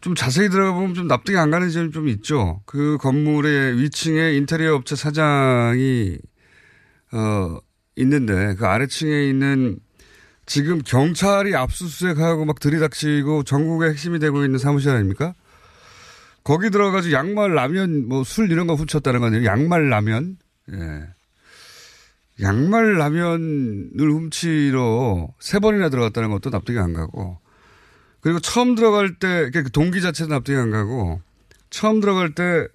[0.00, 2.62] 좀 자세히 들어가 보면 좀 납득이 안 가는 점이 좀 있죠.
[2.66, 6.18] 그 건물의 위층에 인테리어 업체 사장이,
[7.12, 7.58] 어,
[7.96, 9.78] 있는데, 그 아래층에 있는
[10.46, 15.34] 지금 경찰이 압수수색하고 막 들이닥치고 전국의 핵심이 되고 있는 사무실 아닙니까?
[16.44, 19.44] 거기 들어가서 양말 라면 뭐 술 이런 거 훔쳤다는 거 아니에요?
[19.44, 20.38] 양말 라면?
[20.72, 21.02] 예.
[22.40, 27.38] 양말 라면을 훔치러 세 번이나 들어갔다는 것도 납득이 안 가고
[28.20, 31.20] 그리고 처음 들어갈 때 그 동기 자체도 납득이 안 가고
[31.70, 32.66] 처음 들어갈 때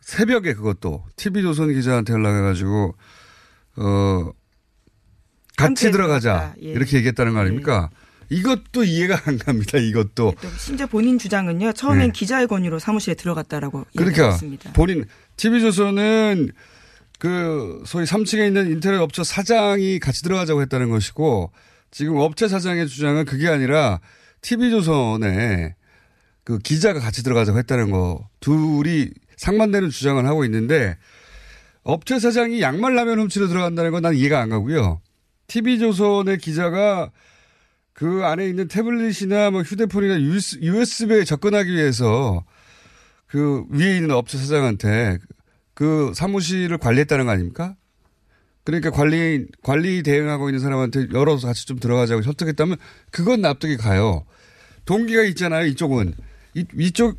[0.00, 2.94] 새벽에 그것도 TV조선 기자한테 연락해가지고
[3.76, 4.30] 어
[5.56, 6.66] 같이 들어가자 예.
[6.70, 7.90] 이렇게 얘기했다는 거 아닙니까?
[8.28, 9.78] 이것도 이해가 안 갑니다.
[9.78, 11.72] 이것도 또 심지어 본인 주장은요.
[11.72, 12.12] 처음엔 네.
[12.12, 14.72] 기자의 권유로 사무실에 들어갔다라고 그러니까 얘기했습니다.
[14.72, 15.04] 본인
[15.36, 16.50] TV조선은
[17.18, 21.50] 그 소위 3층에 있는 인터넷 업체 사장이 같이 들어가자고 했다는 것이고
[21.90, 24.00] 지금 업체 사장의 주장은 그게 아니라
[24.42, 25.74] TV조선에
[26.44, 30.96] 그 기자가 같이 들어가자고 했다는 거 둘이 상반되는 주장을 하고 있는데
[31.82, 35.00] 업체 사장이 양말 라면 훔치러 들어간다는 건 난 이해가 안 가고요.
[35.46, 37.10] TV조선의 기자가
[37.96, 42.44] 그 안에 있는 태블릿이나 뭐 휴대폰이나 USB에 접근하기 위해서
[43.26, 45.18] 그 위에 있는 업체 사장한테
[45.72, 47.74] 그 사무실을 관리했다는 거 아닙니까?
[48.64, 52.76] 그러니까 관리, 관리 대행하고 있는 사람한테 열어서 같이 좀 들어가자고 설득했다면
[53.10, 54.26] 그건 납득이 가요.
[54.84, 56.12] 동기가 있잖아요, 이쪽은.
[56.54, 57.18] 이, 이쪽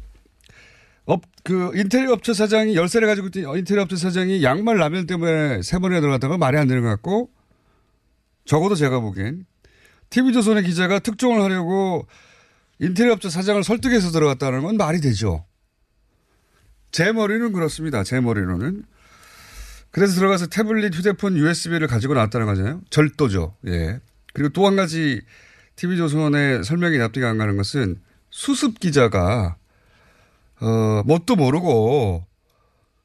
[1.05, 5.79] 업, 그, 인테리어 업체 사장이 열쇠를 가지고 있던 인테리어 업체 사장이 양말 라면 때문에 세
[5.79, 7.31] 번이나 들어갔다가 말이 안 되는 것 같고,
[8.45, 9.45] 적어도 제가 보기엔,
[10.10, 12.08] TV조선의 기자가 특종을 하려고
[12.80, 15.46] 인테리어 업체 사장을 설득해서 들어갔다는 건 말이 되죠.
[16.91, 18.04] 제 머리는 그렇습니다.
[18.04, 18.84] 제 머리로는.
[19.91, 22.82] 그래서 들어가서 태블릿, 휴대폰, USB를 가지고 나왔다는 거잖아요.
[22.89, 23.56] 절도죠.
[23.67, 24.00] 예.
[24.34, 25.22] 그리고 또 한 가지
[25.76, 29.58] TV조선의 설명이 납득이 안 가는 것은 수습 기자가
[30.60, 32.26] 어, 뭣도 모르고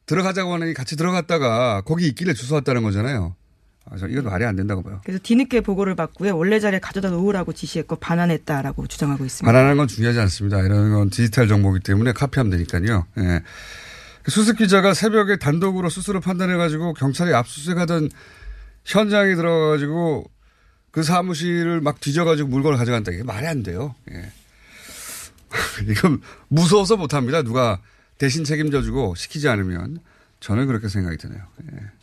[0.06, 3.36] 들어가자고 하니 같이 들어갔다가 거기 있길래 주워 왔다는 거잖아요.
[3.90, 5.00] 아, 저 이건 말이 안 된다고 봐요.
[5.04, 6.36] 그래서 뒤늦게 보고를 받고요.
[6.36, 9.46] 원래 자리에 가져다 놓으라고 지시했고 반환했다라고 주장하고 있습니다.
[9.46, 10.60] 반환하는 건 중요하지 않습니다.
[10.60, 13.06] 이런 건 디지털 정보기 때문에 카피하면 되니까요.
[13.18, 13.42] 예.
[14.22, 18.08] 그 수습 기자가 새벽에 단독으로 스스로 판단해가지고 경찰이 압수수색하던
[18.84, 20.30] 현장에 들어가가지고
[20.92, 23.10] 그 사무실을 막 뒤져가지고 물건을 가져간다.
[23.10, 23.94] 이게 말이 안 돼요.
[24.12, 24.30] 예.
[25.90, 27.42] 이건 무서워서 못합니다.
[27.42, 27.80] 누가
[28.18, 29.98] 대신 책임져주고 시키지 않으면
[30.40, 31.40] 저는 그렇게 생각이 드네요.
[31.72, 32.01] 예.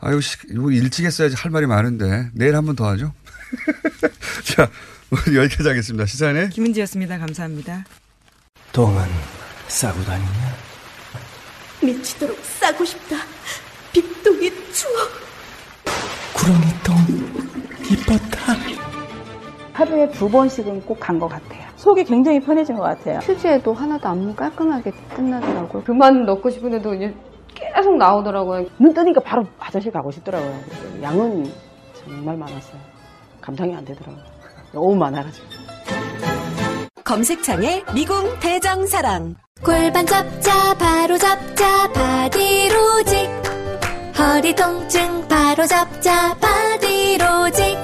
[0.00, 3.12] 아유, 시, 이거 일찍 했어야지 할 말이 많은데 내일 한 번 더 하죠.
[4.44, 4.68] 자,
[5.10, 6.06] 오늘 여기까지 하겠습니다.
[6.06, 7.18] 시사인의 김은지였습니다.
[7.18, 7.84] 감사합니다.
[8.72, 9.02] 똥은
[9.68, 10.54] 싸고 다니냐?
[11.82, 13.16] 미치도록 싸고 싶다.
[13.92, 15.10] 빅동의 추억.
[16.34, 16.96] 구렁이 똥
[17.90, 18.54] 이뻤다.
[19.72, 21.66] 하루에 두 번씩은 꼭 간 것 같아요.
[21.76, 23.18] 속이 굉장히 편해진 것 같아요.
[23.20, 25.84] 휴지에도 하나도 안 깔끔하게 끝나더라고요.
[25.84, 27.14] 그만 넣고 싶은데도 이제
[27.58, 28.66] 계속 나오더라고요.
[28.78, 30.58] 눈 뜨니까 바로 화장실 가고 싶더라고요.
[31.02, 31.52] 양은
[31.94, 32.80] 정말 많았어요.
[33.40, 34.22] 감당이 안 되더라고요.
[34.72, 35.46] 너무 많아가지고.
[37.04, 39.34] 검색창에 미궁 대장사랑.
[39.64, 43.28] 골반 잡자 바로 잡자 바디로직
[44.16, 47.76] 허리 통증 바로 잡자 바디로직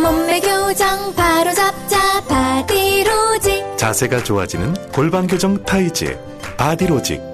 [0.00, 6.16] 몸매 교정 바로 잡자 바디로직 자세가 좋아지는 골반 교정 타이즈
[6.56, 7.33] 바디로직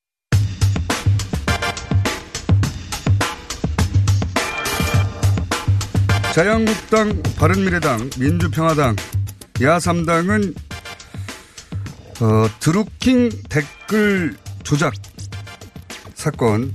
[6.33, 8.95] 자유한국당, 바른미래당, 민주평화당,
[9.55, 10.55] 야3당은
[12.21, 14.93] 어, 드루킹 댓글 조작
[16.13, 16.73] 사건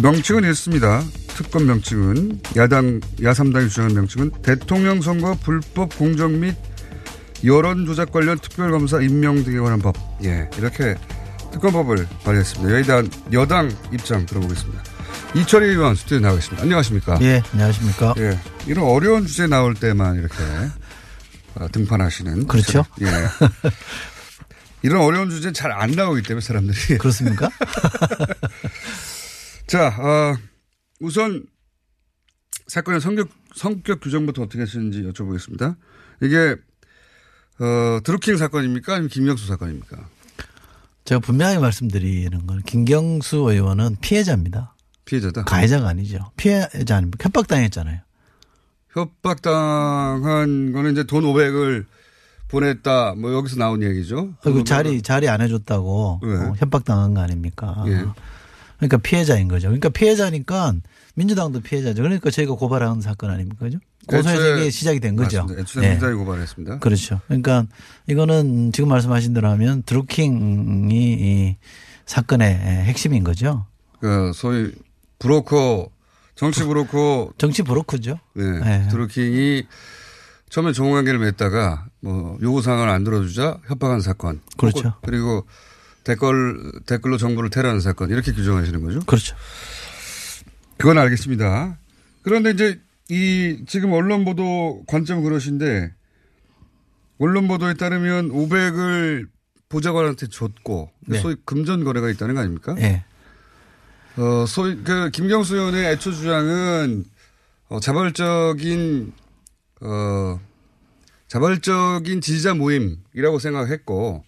[0.00, 1.02] 명칭은 있습니다.
[1.36, 6.56] 특검 명칭은 야당 야3당이 주장한 명칭은 대통령 선거 불법 공정 및
[7.44, 9.96] 여론 조작 관련 특별검사 임명 등에 관한 법.
[10.22, 10.94] 예, 이렇게
[11.52, 12.78] 특검법을 발의했습니다.
[12.80, 14.93] 여당 여당 입장 들어보겠습니다.
[15.34, 16.62] 이철희 의원 스튜디오 나와 있습니다.
[16.62, 17.18] 안녕하십니까?
[17.22, 18.14] 예, 안녕하십니까?
[18.18, 20.36] 예, 이런 어려운 주제 나올 때만 이렇게
[21.56, 22.84] 어, 등판하시는 그렇죠.
[23.00, 23.06] 예.
[24.82, 27.50] 이런 어려운 주제 잘안 나오기 때문에 사람들이 그렇습니까?
[29.66, 30.36] 자, 어,
[31.00, 31.44] 우선
[32.68, 35.76] 사건의 성격 성격 규정부터 어떻게 하시는지 여쭤보겠습니다.
[36.22, 36.54] 이게
[37.58, 38.92] 어, 드루킹 사건입니까?
[38.92, 40.08] 아니면 김경수 사건입니까?
[41.04, 44.73] 제가 분명히 말씀드리는 건 김경수 의원은 피해자입니다.
[45.04, 45.44] 피해자다.
[45.44, 46.30] 가해자가 아니죠.
[46.36, 47.24] 피해자 아닙니까?
[47.24, 48.00] 협박당했잖아요.
[48.90, 51.84] 협박당한 거는 이제 돈 500을
[52.48, 53.14] 보냈다.
[53.16, 54.34] 뭐 여기서 나온 얘기죠.
[54.42, 56.28] 그 자리 자리 안 해줬다고 네.
[56.34, 57.84] 어, 협박당한 거 아닙니까?
[57.88, 58.04] 예.
[58.76, 59.68] 그러니까 피해자인 거죠.
[59.68, 60.74] 그러니까 피해자니까
[61.14, 62.02] 민주당도 피해자죠.
[62.02, 63.64] 그러니까 저희가 고발한 사건 아닙니까?
[63.64, 63.78] 그죠?
[64.06, 65.38] 고소해서 이게 시작이 된 거죠.
[65.38, 65.62] 맞습니다.
[65.62, 65.88] 애초에 예.
[65.90, 66.78] 민주당이 고발했습니다.
[66.78, 67.20] 그렇죠.
[67.26, 67.66] 그러니까
[68.06, 71.56] 이거는 지금 말씀하신 대로 하면 드루킹이 이
[72.06, 73.66] 사건의 핵심인 거죠.
[74.00, 74.72] 그 소위
[75.24, 75.90] 브로커
[76.34, 78.20] 정치 브로커 정치 브로커죠.
[78.34, 78.60] 네.
[78.60, 78.88] 네.
[78.90, 79.66] 드루킹이
[80.50, 84.42] 처음에 좋은 관계를 맺다가 뭐 요구 사항을 안 들어주자 협박한 사건.
[84.58, 84.94] 그렇죠.
[85.02, 85.46] 그리고
[86.04, 88.10] 댓글, 댓글로 정보를 테러하는 사건.
[88.10, 89.00] 이렇게 규정하시는 거죠?
[89.06, 89.34] 그렇죠.
[90.76, 91.78] 그건 알겠습니다.
[92.22, 95.92] 그런데 이제 이 지금 언론 보도 관점 그러신데
[97.18, 99.28] 언론 보도에 따르면 500을
[99.70, 101.18] 보좌관한테 줬고 네.
[101.18, 102.74] 소위 금전 거래가 있다는 거 아닙니까?
[102.78, 103.04] 예.
[104.16, 107.04] 어, 소위 그 김경수 의원의 애초 주장은
[107.68, 109.12] 어, 자발적인
[109.80, 110.40] 어,
[111.28, 114.24] 자발적인 지지자 모임이라고 생각했고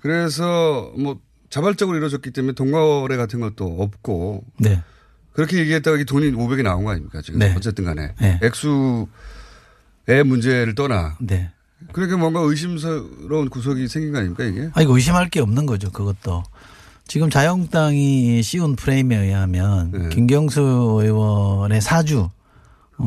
[0.00, 4.82] 그래서 뭐 자발적으로 이루어졌기 때문에 동거래 같은 것도 없고 네.
[5.32, 7.54] 그렇게 얘기했다가 이 돈이 500이 나온 거 아닙니까 지금 네.
[7.56, 8.40] 어쨌든 간에 네.
[8.42, 11.50] 액수의 문제를 떠나 네.
[11.92, 14.70] 그러니까 뭔가 의심스러운 구석이 생긴 거 아닙니까 이게?
[14.72, 16.42] 아, 이거 의심할 게 없는 거죠, 그것도.
[17.06, 20.08] 지금 자유한국당이 씌운 프레임에 의하면 네.
[20.08, 20.60] 김경수
[21.02, 22.28] 의원의 사주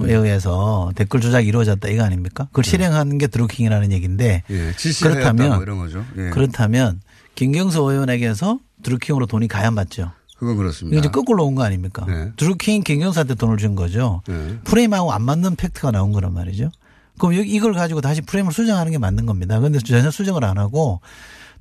[0.06, 2.46] 에 의해서 댓글 조작이 이루어졌다 이거 아닙니까?
[2.52, 6.04] 그걸 실행하는 게 드루킹이라는 얘기인데 예, 뭐 그렇다면 거죠.
[6.18, 6.30] 예.
[6.30, 7.00] 그렇다면
[7.36, 10.12] 김경수 의원에게서 드루킹으로 돈이 가야 맞죠.
[10.38, 11.00] 그건 그렇습니다.
[11.00, 12.06] 이제 거꾸로 온 거 아닙니까?
[12.06, 12.32] 네.
[12.36, 14.22] 드루킹 김경수한테 돈을 준 거죠.
[14.28, 14.60] 네.
[14.66, 16.70] 프레임하고 안 맞는 팩트가 나온 거란 말이죠.
[17.18, 19.58] 그럼 여기 이걸 가지고 다시 프레임을 수정하는 게 맞는 겁니다.
[19.58, 21.00] 그런데 전혀 수정을 안 하고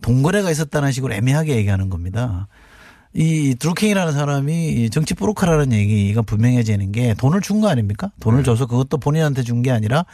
[0.03, 2.49] 동거래가 있었다는 식으로 애매하게 얘기하는 겁니다.
[3.15, 8.11] 이 드루킹이라는 사람이 이 정치 브로커라는 얘기가 분명해지는 게 돈을 준 거 아닙니까?
[8.21, 10.05] 돈을 줘서 그것도 본인한테 준 게 아니라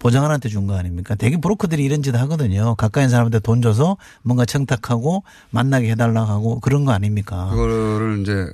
[0.00, 1.14] 보장한한테 준 거 아닙니까?
[1.14, 2.74] 대개 브로커들이 이런 짓 하거든요.
[2.74, 7.48] 가까이 있는 사람한테 돈 줘서 뭔가 청탁하고 만나게 해달라고 하고 그런 거 아닙니까?
[7.50, 8.46] 그거를 이제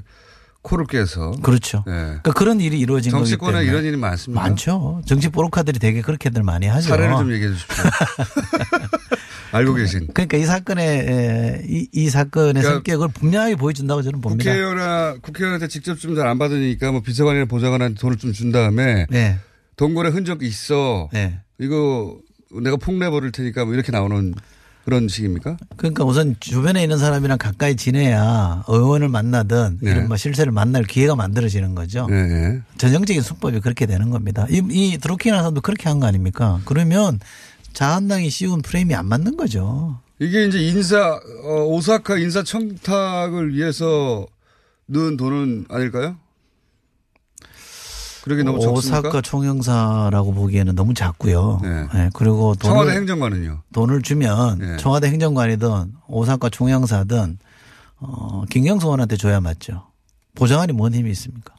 [0.62, 1.85] 코를 깨서 그렇죠.
[1.87, 1.90] 예.
[1.92, 4.42] 그러니까 그런 일이 이루어진 거기 정치권에 때문에 이런 일이 많습니다.
[4.42, 5.03] 많죠.
[5.07, 6.88] 정치 브로커들이 되게 그렇게들 많이 하죠.
[6.88, 7.85] 사례를 좀 얘기해 주십시오.
[9.55, 10.09] 알고 계신.
[10.12, 14.51] 그러니까 이 사건의 에, 이, 이 사건의 그러니까 성격을 분명하게 보여준다고 저는 봅니다.
[14.51, 19.38] 국회의원이나 국회의원한테 직접 좀 잘 안 받으니까 뭐 비서관이나 보좌관한테 돈을 좀 준 다음에 네.
[19.77, 21.09] 동거래 흔적이 있어.
[21.12, 21.38] 네.
[21.61, 22.19] 이거
[22.62, 24.35] 내가 폭내 버릴 테니까 뭐 이렇게 나오는
[24.85, 25.57] 그런 식입니까?
[25.77, 29.90] 그러니까 우선 주변에 있는 사람이랑 가까이 지내야 의원을 만나든 네.
[29.93, 32.07] 이런 뭐 실세를 만날 기회가 만들어지는 거죠.
[32.11, 32.61] 네, 네.
[32.77, 34.47] 전형적인 수법이 그렇게 되는 겁니다.
[34.51, 36.61] 이, 이 드루킹이라는 사람도 그렇게 한 거 아닙니까?
[36.67, 37.19] 그러면
[37.75, 39.99] 자한당이 씌운 프레임이 안 맞는 거죠.
[40.21, 44.27] 이게 이제 인사 어, 오사카 인사 청탁을 위해서
[44.87, 46.17] 넣은 돈은 아닐까요?
[48.23, 49.01] 그러게 너무 적습니까?
[49.01, 51.61] 오사카 총영사라고 보기에는 너무 작고요.
[51.63, 51.87] 네.
[51.93, 53.63] 네, 그리고 돈을 청와대 행정관은요.
[53.75, 54.77] 돈을 주면 네.
[54.79, 57.39] 청와대 행정관이든 오사카 총영사든
[57.99, 59.89] 어, 김경수 의원한테 줘야 맞죠.
[60.37, 61.55] 보좌관이 뭔 힘이 있습니까?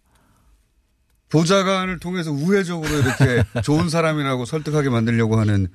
[1.30, 5.68] 보좌관을 통해서 우회적으로 이렇게 좋은 사람이라고 설득하게 만들려고 하는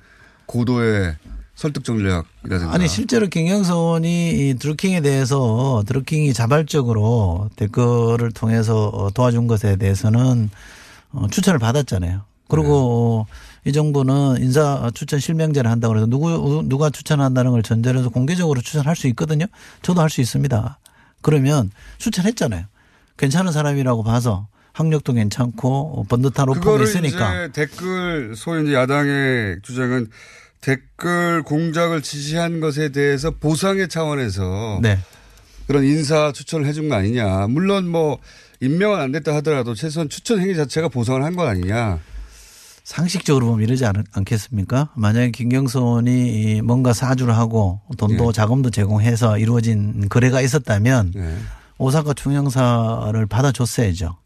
[0.45, 1.15] 고도의
[1.55, 2.73] 설득 전략이라든가.
[2.73, 10.49] 아니 실제로 의원이 이 드루킹에 대해서 드루킹이 자발적으로 댓글을 통해서 어, 도와준 것에 대해서는
[11.11, 12.21] 어, 추천을 받았잖아요.
[12.47, 13.27] 그리고
[13.63, 13.69] 네.
[13.69, 18.95] 이 정부는 인사 추천 실명제를 한다고 해서 누구 누가 추천한다는 걸 전제로 해서 공개적으로 추천할
[18.95, 19.45] 수 있거든요.
[19.83, 20.79] 저도 할 수 있습니다.
[21.21, 22.65] 그러면 추천했잖아요.
[23.17, 30.07] 괜찮은 사람이라고 봐서 학력도 괜찮고 번듯한 오퍼가 그거를 있으니까 이제 댓글 소위 이제 야당의 주장은
[30.61, 34.99] 댓글 공작을 지시한 것에 대해서 보상의 차원에서 네.
[35.67, 37.47] 그런 인사 추천을 해준 거 아니냐.
[37.47, 38.19] 물론 뭐
[38.59, 41.99] 임명은 안 됐다 하더라도 최소한 추천 행위 자체가 보상을 한 거 아니냐.
[42.83, 44.89] 상식적으로 보면 이러지 않, 않겠습니까?
[44.95, 48.31] 만약에 김경수 의원이 뭔가 사주를 하고 돈도 예.
[48.33, 51.37] 자금도 제공해서 이루어진 거래가 있었다면 네.
[51.77, 54.17] 오사카 총영사를 받아줬어야죠.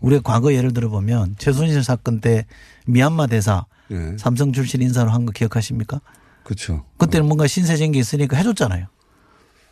[0.00, 2.46] 우리가 과거 예를 들어보면 최순실 사건 때
[2.86, 4.16] 미얀마 대사 네.
[4.18, 6.00] 삼성 출신 인사로 한 거 기억하십니까?
[6.44, 6.84] 그렇죠.
[6.98, 8.86] 그때는 뭔가 신세진 게 있으니까 해줬잖아요.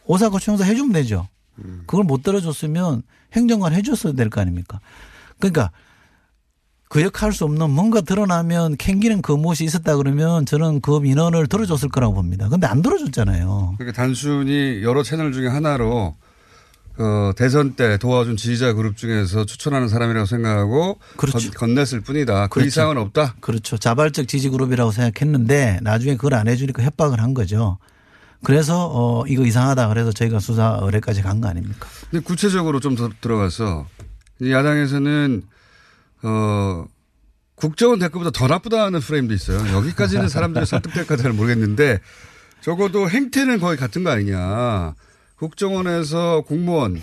[0.06, 1.28] 오사카 총영사 해주면 되죠.
[1.86, 4.80] 그걸 못 들어줬으면 행정관 해줬어야 될 거 아닙니까?
[5.38, 5.70] 그러니까
[6.88, 12.14] 거역할 수 없는 뭔가 드러나면 캥기는 그 무엇이 있었다 그러면 저는 그 민원을 들어줬을 거라고
[12.14, 12.48] 봅니다.
[12.48, 13.74] 근데 안 들어줬잖아요.
[13.78, 16.14] 그러니까 단순히 여러 채널 중에 하나로
[16.98, 21.50] 어, 대선 때 도와준 지지자 그룹 중에서 추천하는 사람이라고 생각하고 그렇죠.
[21.52, 22.46] 건, 냈을 뿐이다.
[22.46, 22.68] 그 그렇죠.
[22.68, 23.34] 이상은 없다.
[23.40, 23.76] 그렇죠.
[23.76, 27.78] 자발적 지지 그룹이라고 생각했는데 나중에 그걸 안 해주니까 협박을 한 거죠.
[28.42, 31.88] 그래서 어 이거 이상하다 그래서 저희가 수사 의뢰까지 간 거 아닙니까?
[32.10, 33.86] 근데 구체적으로 좀 더 들어가서
[34.40, 35.42] 이 야당에서는
[36.22, 36.84] 어
[37.56, 39.58] 국정원 댓글보다 더 나쁘다는 프레임도 있어요.
[39.76, 42.00] 여기까지는 사람들이 설득될까 잘 모르겠는데
[42.62, 44.94] 적어도 행태는 거의 같은 거 아니냐.
[45.38, 47.00] 국정원에서 공무원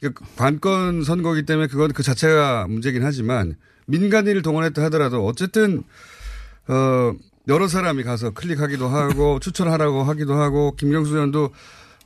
[0.00, 3.56] 이게 관건 선거기 때문에 그건 그 자체가 문제긴 하지만
[3.86, 5.82] 민간인을 동원했다 하더라도 어쨌든
[6.68, 7.12] 어
[7.48, 11.50] 여러 사람이 가서 클릭하기도 하고 추천하라고 하기도 하고 김경수 의원도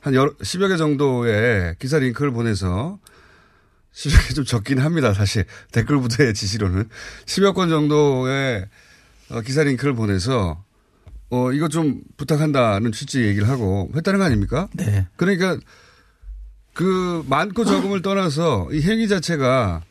[0.01, 2.99] 한 여러, 10여 개 정도의 기사 링크를 보내서
[3.93, 5.13] 10여 개 좀 적긴 합니다.
[5.13, 6.89] 사실 댓글 부대의 지시로는
[7.25, 8.67] 10여 건 정도의
[9.29, 10.63] 어, 기사 링크를 보내서
[11.31, 14.67] 어, 이거 좀 부탁한다는 취지 얘기를 하고 했다는 거 아닙니까?
[14.73, 15.05] 네.
[15.15, 15.57] 그러니까
[16.73, 19.81] 그 많고 적음을 떠나서 이 행위 자체가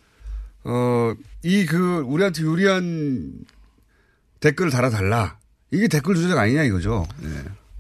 [0.65, 1.15] 어,
[1.45, 3.33] 이 그 우리한테 유리한
[4.41, 5.39] 댓글을 달아달라.
[5.71, 7.07] 이게 댓글 조작 아니냐 이거죠.
[7.25, 7.29] 예.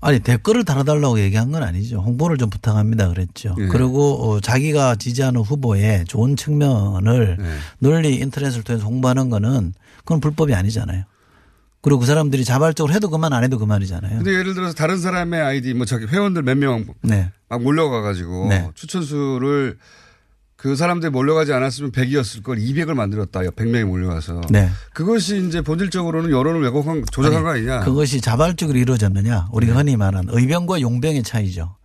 [0.00, 1.98] 아니 댓글을 달아달라고 얘기한 건 아니죠.
[2.00, 3.56] 홍보를 좀 부탁합니다 그랬죠.
[3.58, 3.66] 예.
[3.66, 7.44] 그리고 어, 자기가 지지하는 후보의 좋은 측면을 예.
[7.80, 11.04] 널리 인터넷을 통해서 홍보하는 거는 그건 불법이 아니잖아요.
[11.80, 14.18] 그리고 그 사람들이 자발적으로 해도 그만 안 해도 그만이잖아요.
[14.18, 17.30] 근데 예를 들어서 다른 사람의 아이디 뭐 자기 회원들 몇 명막 네.
[17.60, 18.68] 몰려가 가지고 네.
[18.74, 19.78] 추천수를
[20.56, 23.42] 그 사람들이 몰려가지 않았으면 100이었을 걸 200을 만들었다.
[23.42, 24.40] 100명이 몰려가서.
[24.50, 24.68] 네.
[24.92, 27.84] 그것이 이제 본질적으로는 여론을 왜곡한 조작한 아니, 거 아니냐.
[27.84, 29.34] 그것이 자발적으로 이루어졌느냐?
[29.34, 29.42] 네.
[29.52, 31.76] 우리가 흔히 말하는 의병과 용병의 차이죠.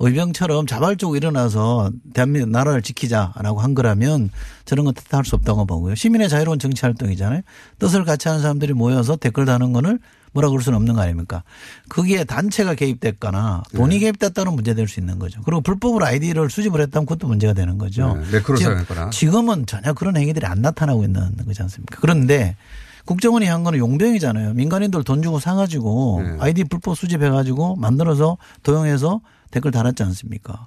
[0.00, 4.30] 의병처럼 자발적으로 일어나서 대한민국 나라를 지키자라고 한 거라면
[4.64, 5.94] 저런 건 탓할 수 없다고 보고요.
[5.94, 7.42] 시민의 자유로운 정치 활동이잖아요.
[7.78, 10.00] 뜻을 같이 하는 사람들이 모여서 댓글 다는 거를
[10.32, 11.44] 뭐라 그럴 수는 없는 거 아닙니까?
[11.88, 15.40] 거기에 단체가 개입됐거나 돈이 개입됐다는 문제 될 수 있는 거죠.
[15.44, 18.14] 그리고 불법으로 아이디를 수집을 했다면 그것도 문제가 되는 거죠.
[18.16, 19.10] 네, 매크로 지금- 사용했거나.
[19.10, 21.98] 지금 은 전혀 그런 행위들이 안 나타나고 있는 거지 않습니까?
[22.00, 22.56] 그런데
[23.04, 24.54] 국정원이 한 거는 용병이잖아요.
[24.54, 26.36] 민간인들 돈 주고 사가지고 네.
[26.40, 29.20] 아이디 불법 수집해가지고 만들어서 도용해서
[29.54, 30.66] 댓글 달았지 않습니까?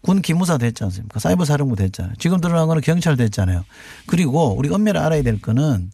[0.00, 1.18] 군 기무사 됐지 않습니까?
[1.18, 2.14] 사이버 사령부 됐잖아요.
[2.18, 3.64] 지금 드러난 거는 경찰 됐잖아요.
[4.06, 5.90] 그리고 우리 엄밀히 알아야 될 거는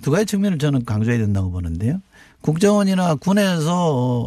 [0.00, 2.00] 두 가지 측면을 저는 강조해야 된다고 보는데요.
[2.40, 3.72] 국정원이나 군에서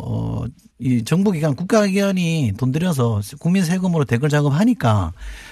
[0.05, 0.45] 어,
[0.77, 5.11] 이 정부기관, 국가기관이 돈 들여서 국민 세금으로 댓글 작업하니까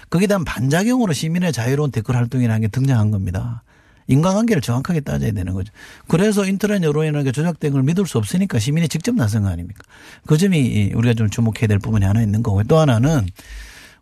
[0.09, 3.63] 거기에 대한 반작용으로 시민의 자유로운 댓글 활동이라는 게 등장한 겁니다.
[4.07, 5.71] 인과관계를 정확하게 따져야 되는 거죠.
[6.07, 9.81] 그래서 인터넷 여론이라는 게 조작된 걸 믿을 수 없으니까 시민이 직접 나선 거 아닙니까?
[10.25, 12.63] 그 점이 우리가 좀 주목해야 될 부분이 하나 있는 거고요.
[12.65, 13.27] 또 하나는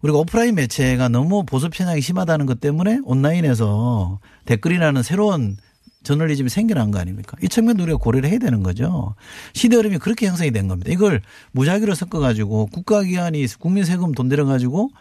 [0.01, 5.57] 우리가 오프라인 매체가 너무 보수 편향이 심하다는 것 때문에 온라인에서 댓글이라는 새로운
[6.03, 7.35] 저널리즘이 생겨난 거 아닙니까?
[7.41, 9.15] 이 측면도 우리가 고려를 해야 되는 거죠.
[9.53, 10.91] 시대 흐름이 그렇게 형성이 된 겁니다.
[10.91, 11.21] 이걸
[11.53, 14.91] 무작위로 섞어가지고 국가기관이 국민 세금 돈 들여가지고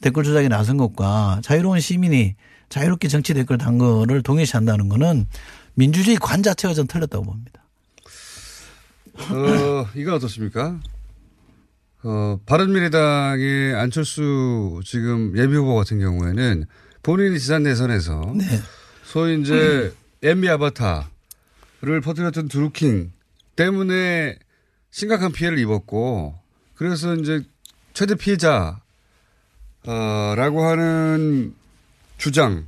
[0.00, 2.34] 댓글 조작에 나선 것과 자유로운 시민이
[2.68, 5.26] 자유롭게 정치 댓글 단 거를 동일시한다는 거는
[5.74, 7.62] 민주주의 관 자체가 좀 틀렸다고 봅니다.
[9.30, 10.80] 어, 이건 어떻습니까?
[12.02, 16.66] 어, 바른미래당의 안철수 지금 예비후보 같은 경우에는
[17.02, 18.44] 본인이 지난 대선에서 네.
[19.04, 19.92] 소위 이제
[20.22, 23.12] MB 아바타를 퍼뜨렸던 드루킹
[23.56, 24.38] 때문에
[24.90, 26.34] 심각한 피해를 입었고
[26.74, 27.42] 그래서 이제
[27.94, 28.80] 최대 피해자
[29.84, 31.54] 어, 라고 하는
[32.16, 32.64] 주장을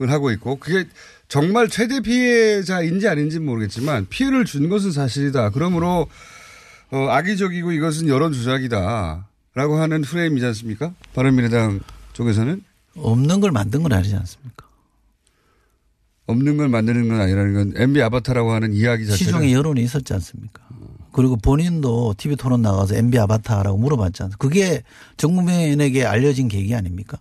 [0.00, 0.88] 하고 있고 그게
[1.28, 5.50] 정말 최대 피해자인지 아닌지 는 모르겠지만 피해를 준 것은 사실이다.
[5.50, 6.08] 그러므로
[6.90, 9.28] 어, 악의적이고 이것은 여론 조작이다.
[9.54, 10.92] 라고 하는 프레임이지 않습니까?
[11.14, 11.80] 바른미래당
[12.12, 12.62] 쪽에서는
[12.96, 14.66] 없는 걸 만든 건 아니지 않습니까?
[16.26, 20.62] 없는 걸 만드는 건 아니라는 건 MB 아바타라고 하는 이야기 자체는 시중에 여론이 있었지 않습니까?
[21.12, 24.36] 그리고 본인도 TV 토론 나가서 MB 아바타라고 물어봤지 않습니까?
[24.36, 24.82] 그게
[25.16, 27.18] 전 국민에게 알려진 계기 아닙니까?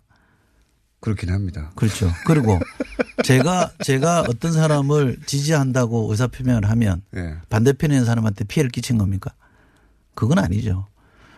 [1.06, 1.70] 그렇긴 합니다.
[1.76, 2.12] 그렇죠.
[2.26, 2.60] 그리고
[3.24, 7.36] 제가 제가 어떤 사람을 지지한다고 의사 표명을 하면 예.
[7.50, 9.32] 반대편에 있는 사람한테 피해를 끼친 겁니까?
[10.16, 10.88] 그건 아니죠.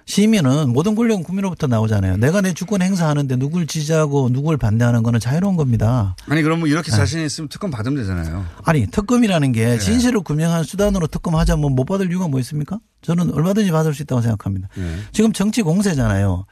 [0.06, 2.16] 시민은 모든 권력은 국민으로부터 나오잖아요.
[2.16, 6.16] 내가 내 주권 행사하는데 누굴 지지하고 누굴 반대하는 거는 자유로운 겁니다.
[6.30, 6.96] 아니 그럼 뭐 이렇게 네.
[6.96, 8.46] 자신 있으면 특검 받으면 되잖아요.
[8.64, 9.80] 아니 특검이라는 게 네.
[9.80, 12.80] 진실을 규명하는 수단으로 특검하자면 못 받을 이유가 뭐 있습니까?
[13.02, 14.70] 저는 얼마든지 받을 수 있다고 생각합니다.
[14.78, 14.96] 네.
[15.12, 16.46] 지금 정치 공세잖아요.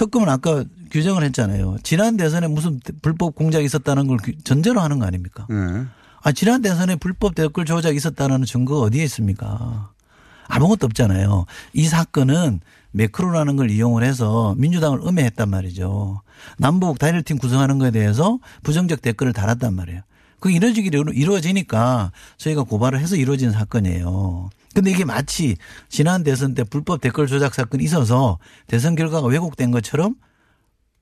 [0.00, 1.76] 특검은 아까 규정을 했잖아요.
[1.82, 5.46] 지난 대선에 무슨 불법 공작이 있었다는 걸 규- 전제로 하는 거 아닙니까?
[5.50, 5.84] 네.
[6.22, 9.90] 아, 지난 대선에 불법 댓글 조작이 있었다는 증거가 어디에 있습니까?
[10.48, 11.44] 아무것도 없잖아요.
[11.74, 12.60] 이 사건은
[12.92, 16.22] 매크로라는 걸 이용을 해서 민주당을 음해했단 말이죠.
[16.56, 20.00] 남북 단일팀 구성하는 거에 대해서 부정적 댓글을 달았단 말이에요.
[20.40, 24.48] 그 이루어지기 이루어지니까 저희가 고발을 해서 이루어진 사건이에요.
[24.74, 25.56] 근데 이게 마치
[25.88, 30.14] 지난 대선 때 불법 댓글 조작 사건이 있어서 대선 결과가 왜곡된 것처럼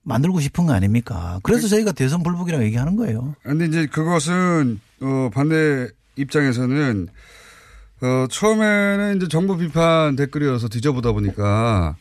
[0.03, 1.39] 만들고 싶은 거 아닙니까?
[1.43, 3.35] 그래서 저희가 대선 불복이라고 얘기하는 거예요.
[3.43, 7.07] 근데 이제 그것은 어 반대 입장에서는
[8.01, 11.95] 어 처음에는 이제 정부 비판 댓글이어서 뒤져보다 보니까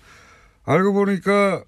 [0.65, 1.63] 알고 보니까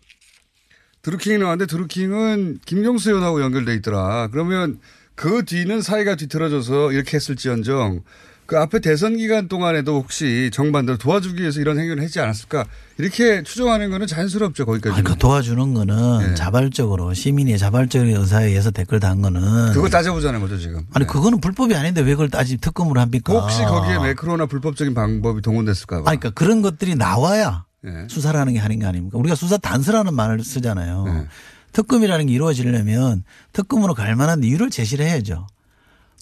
[1.02, 4.28] 드루킹이 나왔는데 드루킹은 김경수 의원하고 연결돼 있더라.
[4.28, 4.80] 그러면
[5.14, 8.02] 그 뒤는 사이가 뒤틀어져서 이렇게 했을지언정
[8.50, 12.64] 그 앞에 대선 기간 동안에도 혹시 정반대로 도와주기 위해서 이런 행위를 했지 않았을까
[12.98, 14.96] 이렇게 추정하는 거는 자연스럽죠 거기까지.
[14.96, 20.58] 아니, 그 도와주는 거는 자발적으로 시민이 자발적인 의사에 의해서 댓글 단 거는 그거 따져보자는 거죠
[20.58, 20.84] 지금.
[20.92, 23.32] 아니 그거는 불법이 아닌데 왜 그걸 따지 특검으로 합니까?
[23.32, 26.10] 혹시 거기에 매크로나 불법적인 방법이 동원됐을까 봐.
[26.10, 28.08] 아니, 그러니까 그런 것들이 나와야 예.
[28.08, 29.16] 수사를 하는 게 하는 게 아닙니까?
[29.16, 31.04] 우리가 수사 단서라는 말을 쓰잖아요.
[31.04, 31.26] 네.
[31.70, 33.22] 특검이라는 게 이루어지려면
[33.52, 35.46] 특검으로 갈 만한 이유를 제시를 해야죠.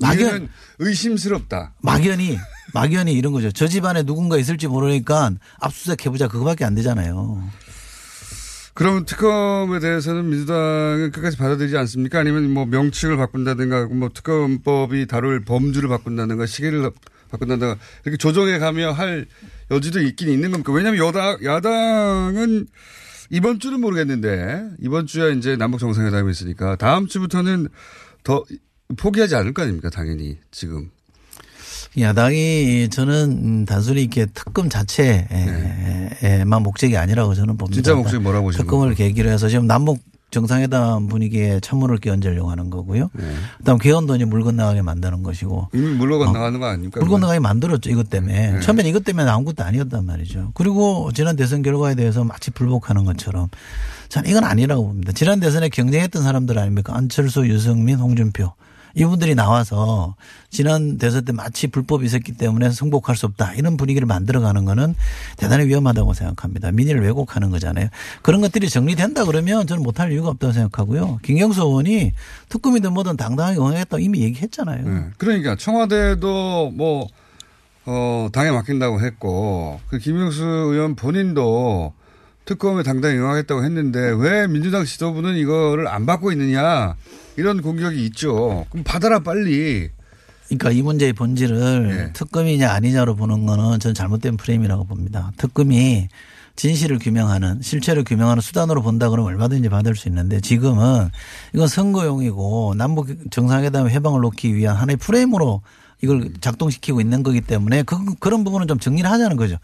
[0.00, 1.74] 막연 의심스럽다.
[1.82, 2.38] 막연히
[2.72, 3.50] 막연히 이런 거죠.
[3.50, 7.42] 저 집안에 누군가 있을지 모르니까 압수수색 해보자 그거밖에 안 되잖아요.
[8.74, 12.20] 그럼 특검에 대해서는 민주당은 끝까지 받아들이지 않습니까?
[12.20, 16.88] 아니면 뭐 명칭을 바꾼다든가 뭐 특검법이 다룰 범주를 바꾼다든가 시기를
[17.30, 19.26] 바꾼다든가 이렇게 조정해 가며 할
[19.72, 20.72] 여지도 있긴 있는 겁니까?
[20.72, 22.68] 왜냐하면 여당 야당은
[23.30, 27.68] 이번 주는 모르겠는데 이번 주에 이제 남북 정상회담이 있으니까 다음 주부터는
[28.22, 28.44] 더
[28.96, 29.90] 포기하지 않을 거 아닙니까?
[29.90, 30.90] 당연히 지금.
[31.98, 37.74] 야당이 저는 음, 단순히 이렇게 특검 자체에만 목적이 아니라고 저는 봅니다.
[37.74, 43.10] 진짜 목적이 뭐라고 보시는 특검을 계기로 해서 지금 남북 정상회담 분위기에 찬물을 끼얹으려고 하는 거고요.
[43.58, 45.68] 그다음 개헌돈이 물 건너가게 만드는 것이고.
[45.72, 47.00] 이미 물 건너가는 거 아닙니까?
[47.00, 47.88] 물 건너가게 만들었죠.
[47.88, 48.52] 이것 때문에.
[48.52, 48.60] 네.
[48.60, 50.52] 처음엔 이것 때문에 아무것도 아니었단 말이죠.
[50.54, 53.48] 그리고 지난 대선 결과에 대해서 마치 불복하는 것처럼
[54.10, 55.12] 저는 이건 아니라고 봅니다.
[55.12, 56.94] 지난 대선에 경쟁했던 사람들 아닙니까?
[56.94, 58.52] 안철수, 유승민, 홍준표.
[58.98, 60.16] 이분들이 나와서
[60.50, 63.54] 지난 대선 때 마치 불법이 있었기 때문에 승복할 수 없다.
[63.54, 64.94] 이런 분위기를 만들어가는 거는
[65.36, 66.72] 대단히 위험하다고 생각합니다.
[66.72, 67.88] 민의를 왜곡하는 거잖아요.
[68.22, 71.20] 그런 것들이 정리된다 그러면 저는 못할 이유가 없다고 생각하고요.
[71.22, 72.12] 김경수 의원이
[72.48, 74.88] 특검이든 뭐든 당당하게 응하겠다고 이미 얘기했잖아요.
[74.88, 75.04] 네.
[75.16, 77.06] 그러니까 청와대도 뭐,
[77.86, 81.92] 어, 당에 맡긴다고 했고, 그 김영수 의원 본인도
[82.48, 86.96] 특검에 당당히 응하겠다고 했는데 왜 민주당 지도부는 이거를 안 받고 있느냐
[87.38, 88.66] 이런 공격이 있죠.
[88.68, 89.90] 그럼 받아라 빨리.
[90.48, 92.12] 그러니까 이 문제의 본질을 네.
[92.12, 95.30] 특검이냐 아니냐로 보는 거는 전 잘못된 프레임이라고 봅니다.
[95.36, 96.08] 특검이
[96.56, 101.10] 진실을 규명하는 실체를 규명하는 수단으로 본다 그러면 얼마든지 받을 수 있는데 지금은
[101.54, 105.62] 이건 선거용이고 남북 정상회담 해방을 놓기 위한 하나의 프레임으로
[106.02, 109.58] 이걸 작동시키고 있는 거기 때문에 그, 그런 부분은 좀 정리를 하자는 거죠.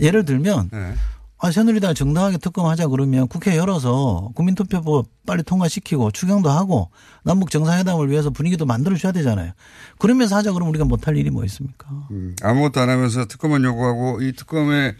[0.00, 0.94] 예를 들면 네.
[1.42, 6.90] 아, 새누리당 정당하게 특검하자 그러면 국회 열어서 국민투표법 빨리 통과시키고 추경도 하고
[7.24, 9.52] 남북 정상회담을 위해서 분위기도 만들어줘야 되잖아요.
[9.98, 11.88] 그러면서 하자 그러면 우리가 못할 일이 뭐 있습니까?
[12.10, 14.94] 음, 아무것도 안 하면서 특검만 요구하고 이 특검에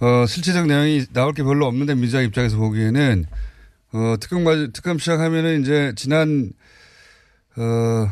[0.00, 3.24] 어, 실체적 내용이 나올 게 별로 없는데 민주당 입장에서 보기에는
[3.92, 6.50] 어, 특검 가 특검 시작하면은 이제 지난
[7.56, 8.10] 어,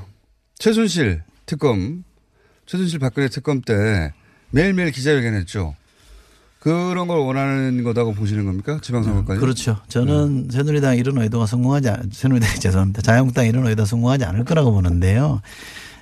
[0.57, 2.05] 최순실 특검
[2.66, 4.12] 최순실 박근혜 특검 때
[4.51, 5.74] 매일매일 기자회견했죠.
[6.61, 8.79] 그런 걸 원하는 거다고 보시는 겁니까?
[8.83, 9.41] 지방선거까지?
[9.41, 9.79] 그렇죠.
[9.89, 13.01] 저는 새누리당 이런 의도가 성공하지 않, 새누리당 죄송합니다.
[13.01, 15.41] 자유한국당 이런 의도 성공하지 않을 거라고 보는데요.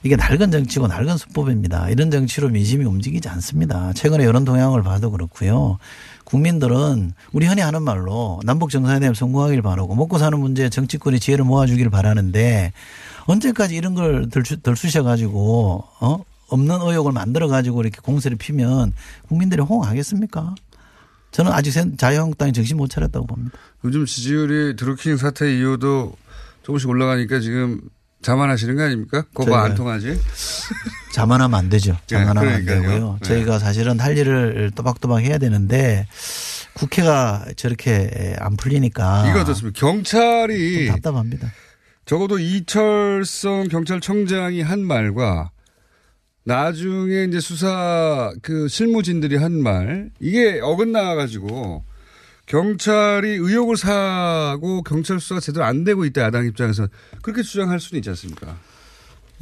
[0.03, 1.91] 이게 낡은 정치고 낡은 수법입니다.
[1.91, 3.93] 이런 정치로 민심이 움직이지 않습니다.
[3.95, 5.79] 최근에 여론 동향을 봐도 그렇고요.
[6.25, 11.89] 국민들은 우리 흔히 하는 말로 남북 정상회담 성공하길 바라고 먹고 사는 문제에 정치권이 지혜를 모아주길
[11.89, 12.73] 바라는데
[13.27, 14.29] 언제까지 이런 걸
[14.63, 18.93] 덜쑤셔 가지고 어 없는 의혹을 만들어 가지고 이렇게 공세를 피면
[19.29, 20.55] 국민들이 호응하겠습니까?
[21.31, 23.57] 저는 아직 자유한국당이 정신 못 차렸다고 봅니다.
[23.85, 26.15] 요즘 지지율이 드루킹 사태 이후도
[26.63, 27.81] 조금씩 올라가니까 지금
[28.23, 29.25] 자만하시는 거 아닙니까?
[29.35, 30.19] 그거 안 통하지?
[31.13, 31.97] 자만하면 안 되죠.
[32.07, 32.91] 자만하면 안 그러니까요.
[32.93, 33.19] 되고요.
[33.23, 33.29] 네.
[33.29, 36.07] 저희가 사실은 할 일을 또박또박 해야 되는데
[36.75, 39.79] 국회가 저렇게 안 풀리니까 이거 어떻습니까?
[39.79, 41.53] 경찰이 좀 답답합니다.
[42.07, 45.51] 적어도 이철성 경찰청장이 한 말과
[46.49, 51.85] 나중에 이제 수사 그 실무진들이 한 말 이게 어긋나 가지고
[52.47, 56.89] 경찰이 의혹을 사고 경찰 수사가 제대로 안 되고 있다 야당 입장에서
[57.21, 58.57] 그렇게 주장할 수는 있지 않습니까?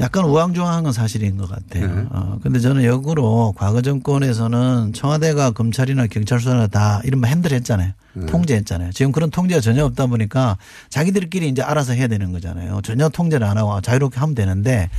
[0.00, 1.86] 약간 우왕좌왕한 건 사실인 것 같아요.
[1.86, 2.04] 네.
[2.10, 7.92] 어, 근데 저는 역으로 과거 정권에서는 청와대가 검찰이나 경찰 수사나 다 이른바 핸들했잖아요.
[8.14, 8.26] 네.
[8.26, 8.90] 통제했잖아요.
[8.92, 10.58] 지금 그런 통제가 전혀 없다 보니까
[10.90, 12.80] 자기들끼리 이제 알아서 해야 되는 거잖아요.
[12.82, 14.90] 전혀 통제를 안 하고 자유롭게 하면 되는데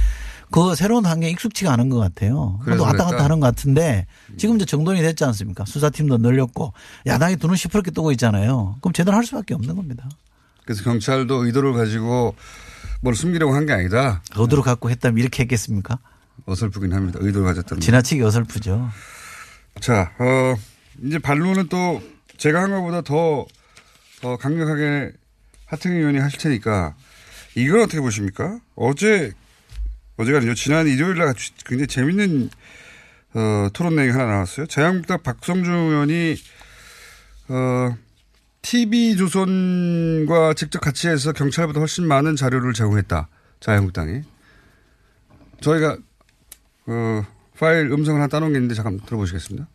[0.51, 2.59] 그 새로운 환경에 익숙치가 않은 것 같아요.
[2.65, 3.23] 또 왔다 갔다 그럴까?
[3.23, 5.65] 하는 것 같은데 지금 이제 정돈이 됐지 않습니까?
[5.65, 6.73] 수사팀도 늘렸고
[7.05, 8.77] 야당이 눈을 시퍼렇게 뜨고 있잖아요.
[8.81, 10.09] 그럼 제대로 할 수밖에 없는 겁니다.
[10.65, 12.35] 그래서 경찰도 의도를 가지고
[13.01, 14.21] 뭘 숨기려고 한 게 아니다.
[14.37, 15.99] 의도를 갖고 했다면 이렇게 했겠습니까?
[16.45, 17.19] 어설프긴 합니다.
[17.21, 17.81] 의도를 가졌다는.
[17.81, 18.89] 지나치게 어설프죠.
[19.81, 20.55] 자, 어,
[21.03, 22.01] 이제 반론은 또
[22.37, 23.45] 제가 한 것보다 더,
[24.21, 25.11] 더 강력하게
[25.65, 26.95] 하태경 의원이 하실 테니까
[27.55, 28.59] 이걸 어떻게 보십니까?
[28.75, 29.33] 어제,
[30.17, 30.53] 어제가 아니죠.
[30.55, 31.33] 지난 일요일 날
[31.65, 32.49] 굉장히 재밌는
[33.33, 34.65] 어, 토론 내용이 하나 나왔어요.
[34.65, 36.35] 자유한국당 박성준 의원이
[37.49, 37.95] 어,
[38.61, 43.29] TV조선과 직접 같이 해서 경찰보다 훨씬 많은 자료를 제공했다.
[43.59, 44.21] 자유한국당이.
[45.61, 45.97] 저희가
[46.87, 47.25] 어,
[47.57, 49.67] 파일 음성을 하나 따놓은 게 있는데 잠깐 들어보시겠습니다.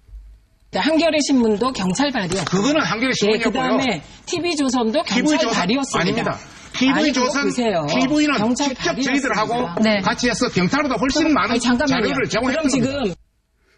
[0.78, 3.52] 한겨레 신문도 경찰 발이었고 그거는 한겨레 신문이었고요.
[3.52, 6.00] 그다음에 TV 조선도 경찰 TV 조선 발이었습니다.
[6.00, 6.38] 아닙니다.
[6.72, 9.34] TV 조선, TV는 경찰 직접 발이었습니다.
[9.34, 10.00] 저희들하고 네.
[10.00, 12.02] 같이 해서 경찰보다 훨씬 그럼- 많은 아니, 잠깐만요.
[12.08, 13.14] 자료를 제공했던 지금.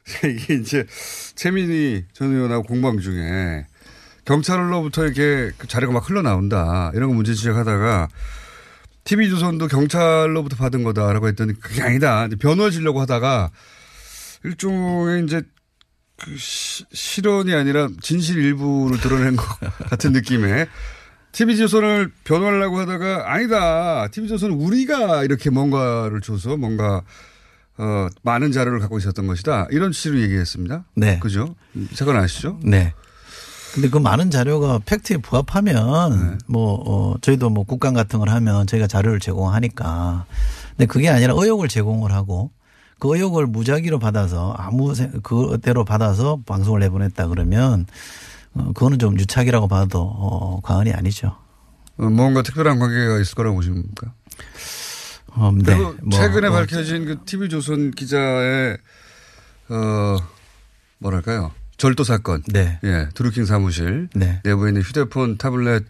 [0.31, 0.85] 이게 이제
[1.35, 3.65] 최민희 전 의원하고 공방 중에
[4.25, 8.09] 경찰로부터 이렇게 그 자료가 막 흘러나온다 이런 거 문제 지적하다가
[9.05, 12.29] TV조선도 경찰로부터 받은 거다라고 했더니 그게 아니다.
[12.39, 13.51] 변호해주려고 하다가
[14.45, 15.43] 일종의 이제
[16.17, 19.45] 그 시, 실언이 아니라 진실 일부를 드러낸 것
[19.91, 20.69] 같은 느낌의
[21.33, 24.07] TV조선을 변호하려고 하다가 아니다.
[24.09, 27.03] TV조선은 우리가 이렇게 뭔가를 줘서 뭔가
[27.77, 29.67] 어, 많은 자료를 갖고 있었던 것이다.
[29.71, 30.85] 이런 취지로 얘기했습니다.
[30.95, 31.19] 네.
[31.19, 31.57] 그죠?
[31.93, 32.61] 사건 아시죠?
[32.63, 32.95] 네.
[33.75, 36.39] 근데 그 많은 자료가 팩트에 부합하면 네.
[36.47, 40.27] 뭐 어, 저희도 뭐 국감 같은 걸 하면 저희가 자료를 제공하니까
[40.71, 42.53] 근데 그게 아니라 의혹을 제공을 하고
[43.05, 47.85] 그 의혹을 무작위로 받아서 아무 생- 그대로 받아서 방송을 내보냈다 그러면
[48.55, 51.37] 어, 그거는 좀 유착이라고 봐도 어, 과언이 아니죠.
[51.99, 54.15] 어, 뭔가 특별한 관계가 있을 거라고 보십니까?
[55.37, 55.75] 어, 네.
[55.77, 58.79] 뭐, 최근에 어, 밝혀진 그 TV조선 기자의
[59.69, 60.17] 어
[60.97, 62.43] 뭐랄까요 절도 사건.
[62.49, 62.79] 네.
[62.85, 64.41] 예, 드루킹 사무실 네.
[64.45, 65.85] 내부에 있는 휴대폰, 타블렛,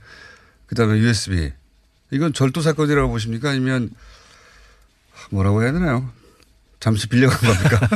[0.66, 1.52] 그다음에 USB.
[2.10, 3.50] 이건 절도 사건이라고 보십니까?
[3.50, 3.90] 아니면
[5.30, 6.10] 뭐라고 해야 되나요?
[6.85, 7.80] 잠시 빌려간 겁니까?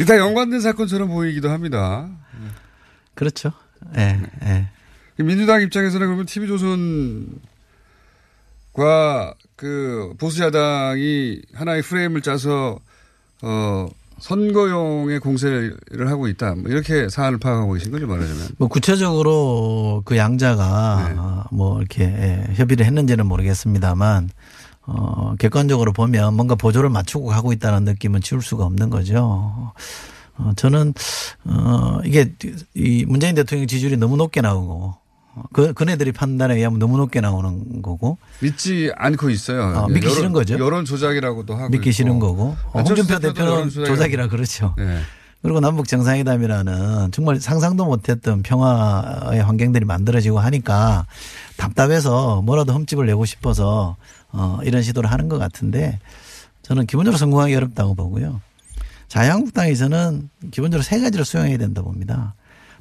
[0.00, 2.08] 일단 연관된 사건처럼 보이기도 합니다.
[3.14, 3.52] 그렇죠.
[3.96, 4.68] 예, 예.
[5.22, 7.36] 민주당 입장에서는 그러면 TV조선과
[9.54, 12.80] 그 보수야당이 하나의 프레임을 짜서
[13.40, 13.86] 어
[14.18, 16.56] 선거용의 공세를 하고 있다.
[16.56, 18.48] 뭐 이렇게 사안을 파악하고 계신 거죠, 말하자면.
[18.58, 21.14] 뭐 구체적으로 그 양자가 네.
[21.16, 24.30] 어, 뭐 이렇게 예, 협의를 했는지는 모르겠습니다만
[24.86, 29.72] 어 객관적으로 보면 뭔가 보조를 맞추고 가고 있다는 느낌은 지울 수가 없는 거죠.
[30.36, 30.92] 어 저는
[31.46, 32.34] 어 이게
[32.74, 34.94] 이 문재인 대통령 지지율이 너무 높게 나오고
[35.52, 39.62] 그 그네들이 판단에 의하면 너무 높게 나오는 거고 믿지 않고 있어요.
[39.78, 40.58] 어, 믿기 여론- 싫은 거죠.
[40.58, 41.94] 여론 조작이라고 하고 믿기 있고.
[41.96, 44.74] 싫은 거고 어, 안철수 홍준표 대표는 조작이라 그러죠.
[44.76, 44.98] 네.
[45.42, 51.04] 그리고 남북 정상회담이라는 정말 상상도 못했던 평화의 환경들이 만들어지고 하니까
[51.58, 53.96] 답답해서 뭐라도 흠집을 내고 싶어서
[54.34, 55.98] 어 이런 시도를 하는 것 같은데
[56.62, 58.40] 저는 기본적으로 성공하기 어렵다고 보고요.
[59.08, 62.34] 자유한국당에서는 기본적으로 세 가지를 수용해야 된다 봅니다.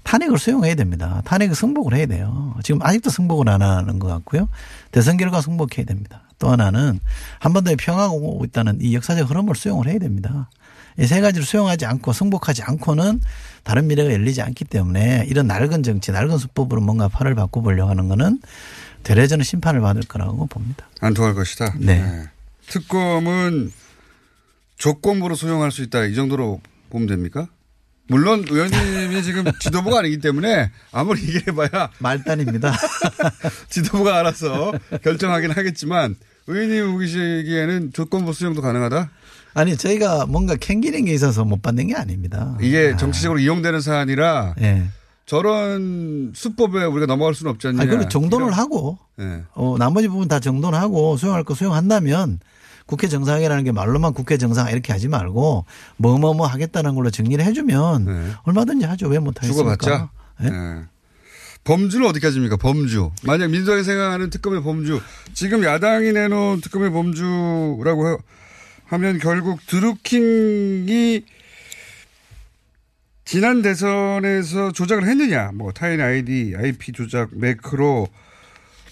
[0.03, 1.21] 탄핵을 수용해야 됩니다.
[1.25, 2.55] 탄핵을 승복을 해야 돼요.
[2.63, 4.49] 지금 아직도 승복을 안 하는 것 같고요.
[4.91, 6.23] 대선 결과 승복해야 됩니다.
[6.39, 6.99] 또 하나는
[7.39, 10.49] 한번더 평화가 오고 있다는 이 역사적 흐름을 수용을 해야 됩니다.
[10.99, 13.21] 이 세 가지를 수용하지 않고 승복하지 않고는
[13.63, 18.39] 다른 미래가 열리지 않기 때문에 이런 낡은 정치, 낡은 수법으로 뭔가 팔을 바꿔보려고 하는 거는
[19.03, 20.87] 저는 심판을 받을 거라고 봅니다.
[21.01, 21.75] 안 통할 것이다.
[21.79, 22.23] 네.
[22.67, 23.71] 특검은
[24.77, 26.05] 조건부로 수용할 수 있다.
[26.05, 27.47] 이 정도로 보면 됩니까?
[28.07, 32.75] 물론 의원님이 지금 지도부가 아니기 때문에 아무리 얘기해봐야 말단입니다.
[33.69, 34.73] 지도부가 알아서
[35.03, 36.15] 결정하긴 하겠지만
[36.47, 39.09] 의원님 보시기에는 조건부 수용도 가능하다?
[39.53, 42.57] 아니 저희가 뭔가 캥기는 게 있어서 못 받는 게 아닙니다.
[42.59, 44.83] 이게 정치적으로 이용되는 사안이라 예.
[45.25, 47.81] 저런 수법에 우리가 넘어갈 수는 없지 않냐.
[47.81, 49.43] 아니, 그리고 정돈을 하고 예.
[49.53, 52.39] 어, 나머지 부분 다 정돈하고 수용할 거 수용한다면
[52.85, 55.65] 국회 정상이라는 게 말로만 국회 정상 이렇게 하지 말고
[55.97, 59.07] 뭐뭐뭐 하겠다는 걸로 정리를 해주면 얼마든지 하죠.
[59.07, 59.77] 왜 못하겠습니까?
[59.77, 60.09] 주고받자.
[60.41, 60.81] 네.
[61.63, 62.57] 범주는 어디까지 입니까?
[62.57, 63.11] 범주.
[63.23, 64.99] 만약 민주당이 생각하는 특검의 범주.
[65.33, 68.17] 지금 야당이 내놓은 특검의 범주라고 하-
[68.87, 71.23] 하면 결국 드루킹이
[73.25, 75.51] 지난 대선에서 조작을 했느냐.
[75.53, 78.07] 뭐 타인 아이디, IP 조작, 매크로,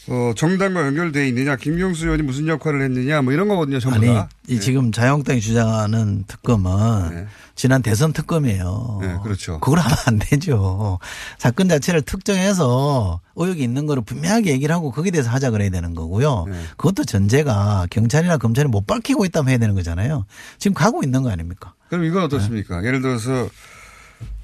[0.08, 1.56] 어, 정당과 연결돼 있느냐.
[1.58, 3.22] 김경수 의원이 무슨 역할을 했느냐.
[3.22, 3.80] 뭐 이런 거거든요.
[3.80, 4.30] 전부 아니, 다.
[4.48, 9.00] 이 지금 자유한국당이 주장하는 특검은 지난 대선 특검이에요.
[9.02, 9.60] 네, 그렇죠.
[9.60, 10.98] 그걸 하면 안 되죠.
[11.38, 16.46] 사건 자체를 특정해서 의혹이 있는 거를 분명하게 얘기를 하고 거기에 대해서 하자 그래야 되는 거고요.
[16.50, 16.54] 네.
[16.78, 20.26] 그것도 전제가 경찰이나 검찰이 못 밝히고 있다면 해야 되는 거잖아요.
[20.58, 21.74] 지금 가고 있는 거 아닙니까?
[21.90, 22.84] 그럼 이건 어떻습니까?
[22.84, 23.48] 예를 들어서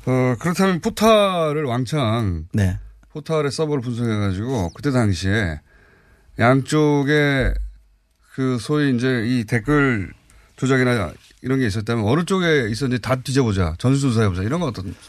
[0.07, 2.77] 어 그렇다면 포탈을 왕창 네.
[3.11, 5.59] 포탈의 서버를 분석해가지고 그때 당시에
[6.39, 7.53] 양쪽에
[8.33, 10.11] 그 소위 이제 이 댓글
[10.55, 14.99] 조작이나 이런 게 있었다면 어느 쪽에 있었는지 다 뒤져보자 전수조사해보자 이런 건 어떻습니까?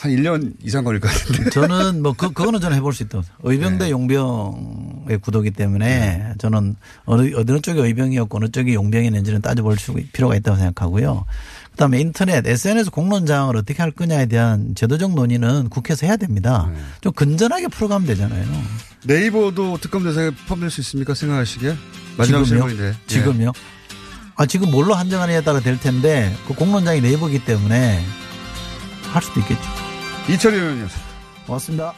[0.00, 1.50] 한 1년 이상 걸릴 것 같은데.
[1.50, 3.22] 저는 뭐 그, 그거는 저는 해볼 수 있다.
[3.42, 9.92] 의병 대 용병의 구도기 때문에 저는 어느, 어느 쪽이 의병이었고 어느 쪽이 용병이었는지는 따져볼 수-
[10.12, 11.26] 필요가 있다고 생각하고요.
[11.80, 16.70] 그 다음에 인터넷, SNS 공론 장을 어떻게 할 거냐에 대한 제도적 논의는 국회에서 해야 됩니다.
[17.00, 18.44] 좀 건전하게 풀어가면 되잖아요.
[19.04, 21.14] 네이버도 특검 대상에 포함될 수 있습니까?
[21.14, 21.74] 생각하시기에?
[22.18, 22.68] 마지막 지금요?
[22.68, 22.88] 질문인데.
[22.88, 22.94] 예.
[23.06, 23.52] 지금요?
[24.36, 28.04] 아, 지금 뭘로 한정하느냐에 따라 될 텐데 그 공론장이 네이버기 때문에
[29.10, 29.62] 할 수도 있겠죠.
[30.28, 31.10] 이철희 의원이었습니다.
[31.46, 31.94] 고맙습니다.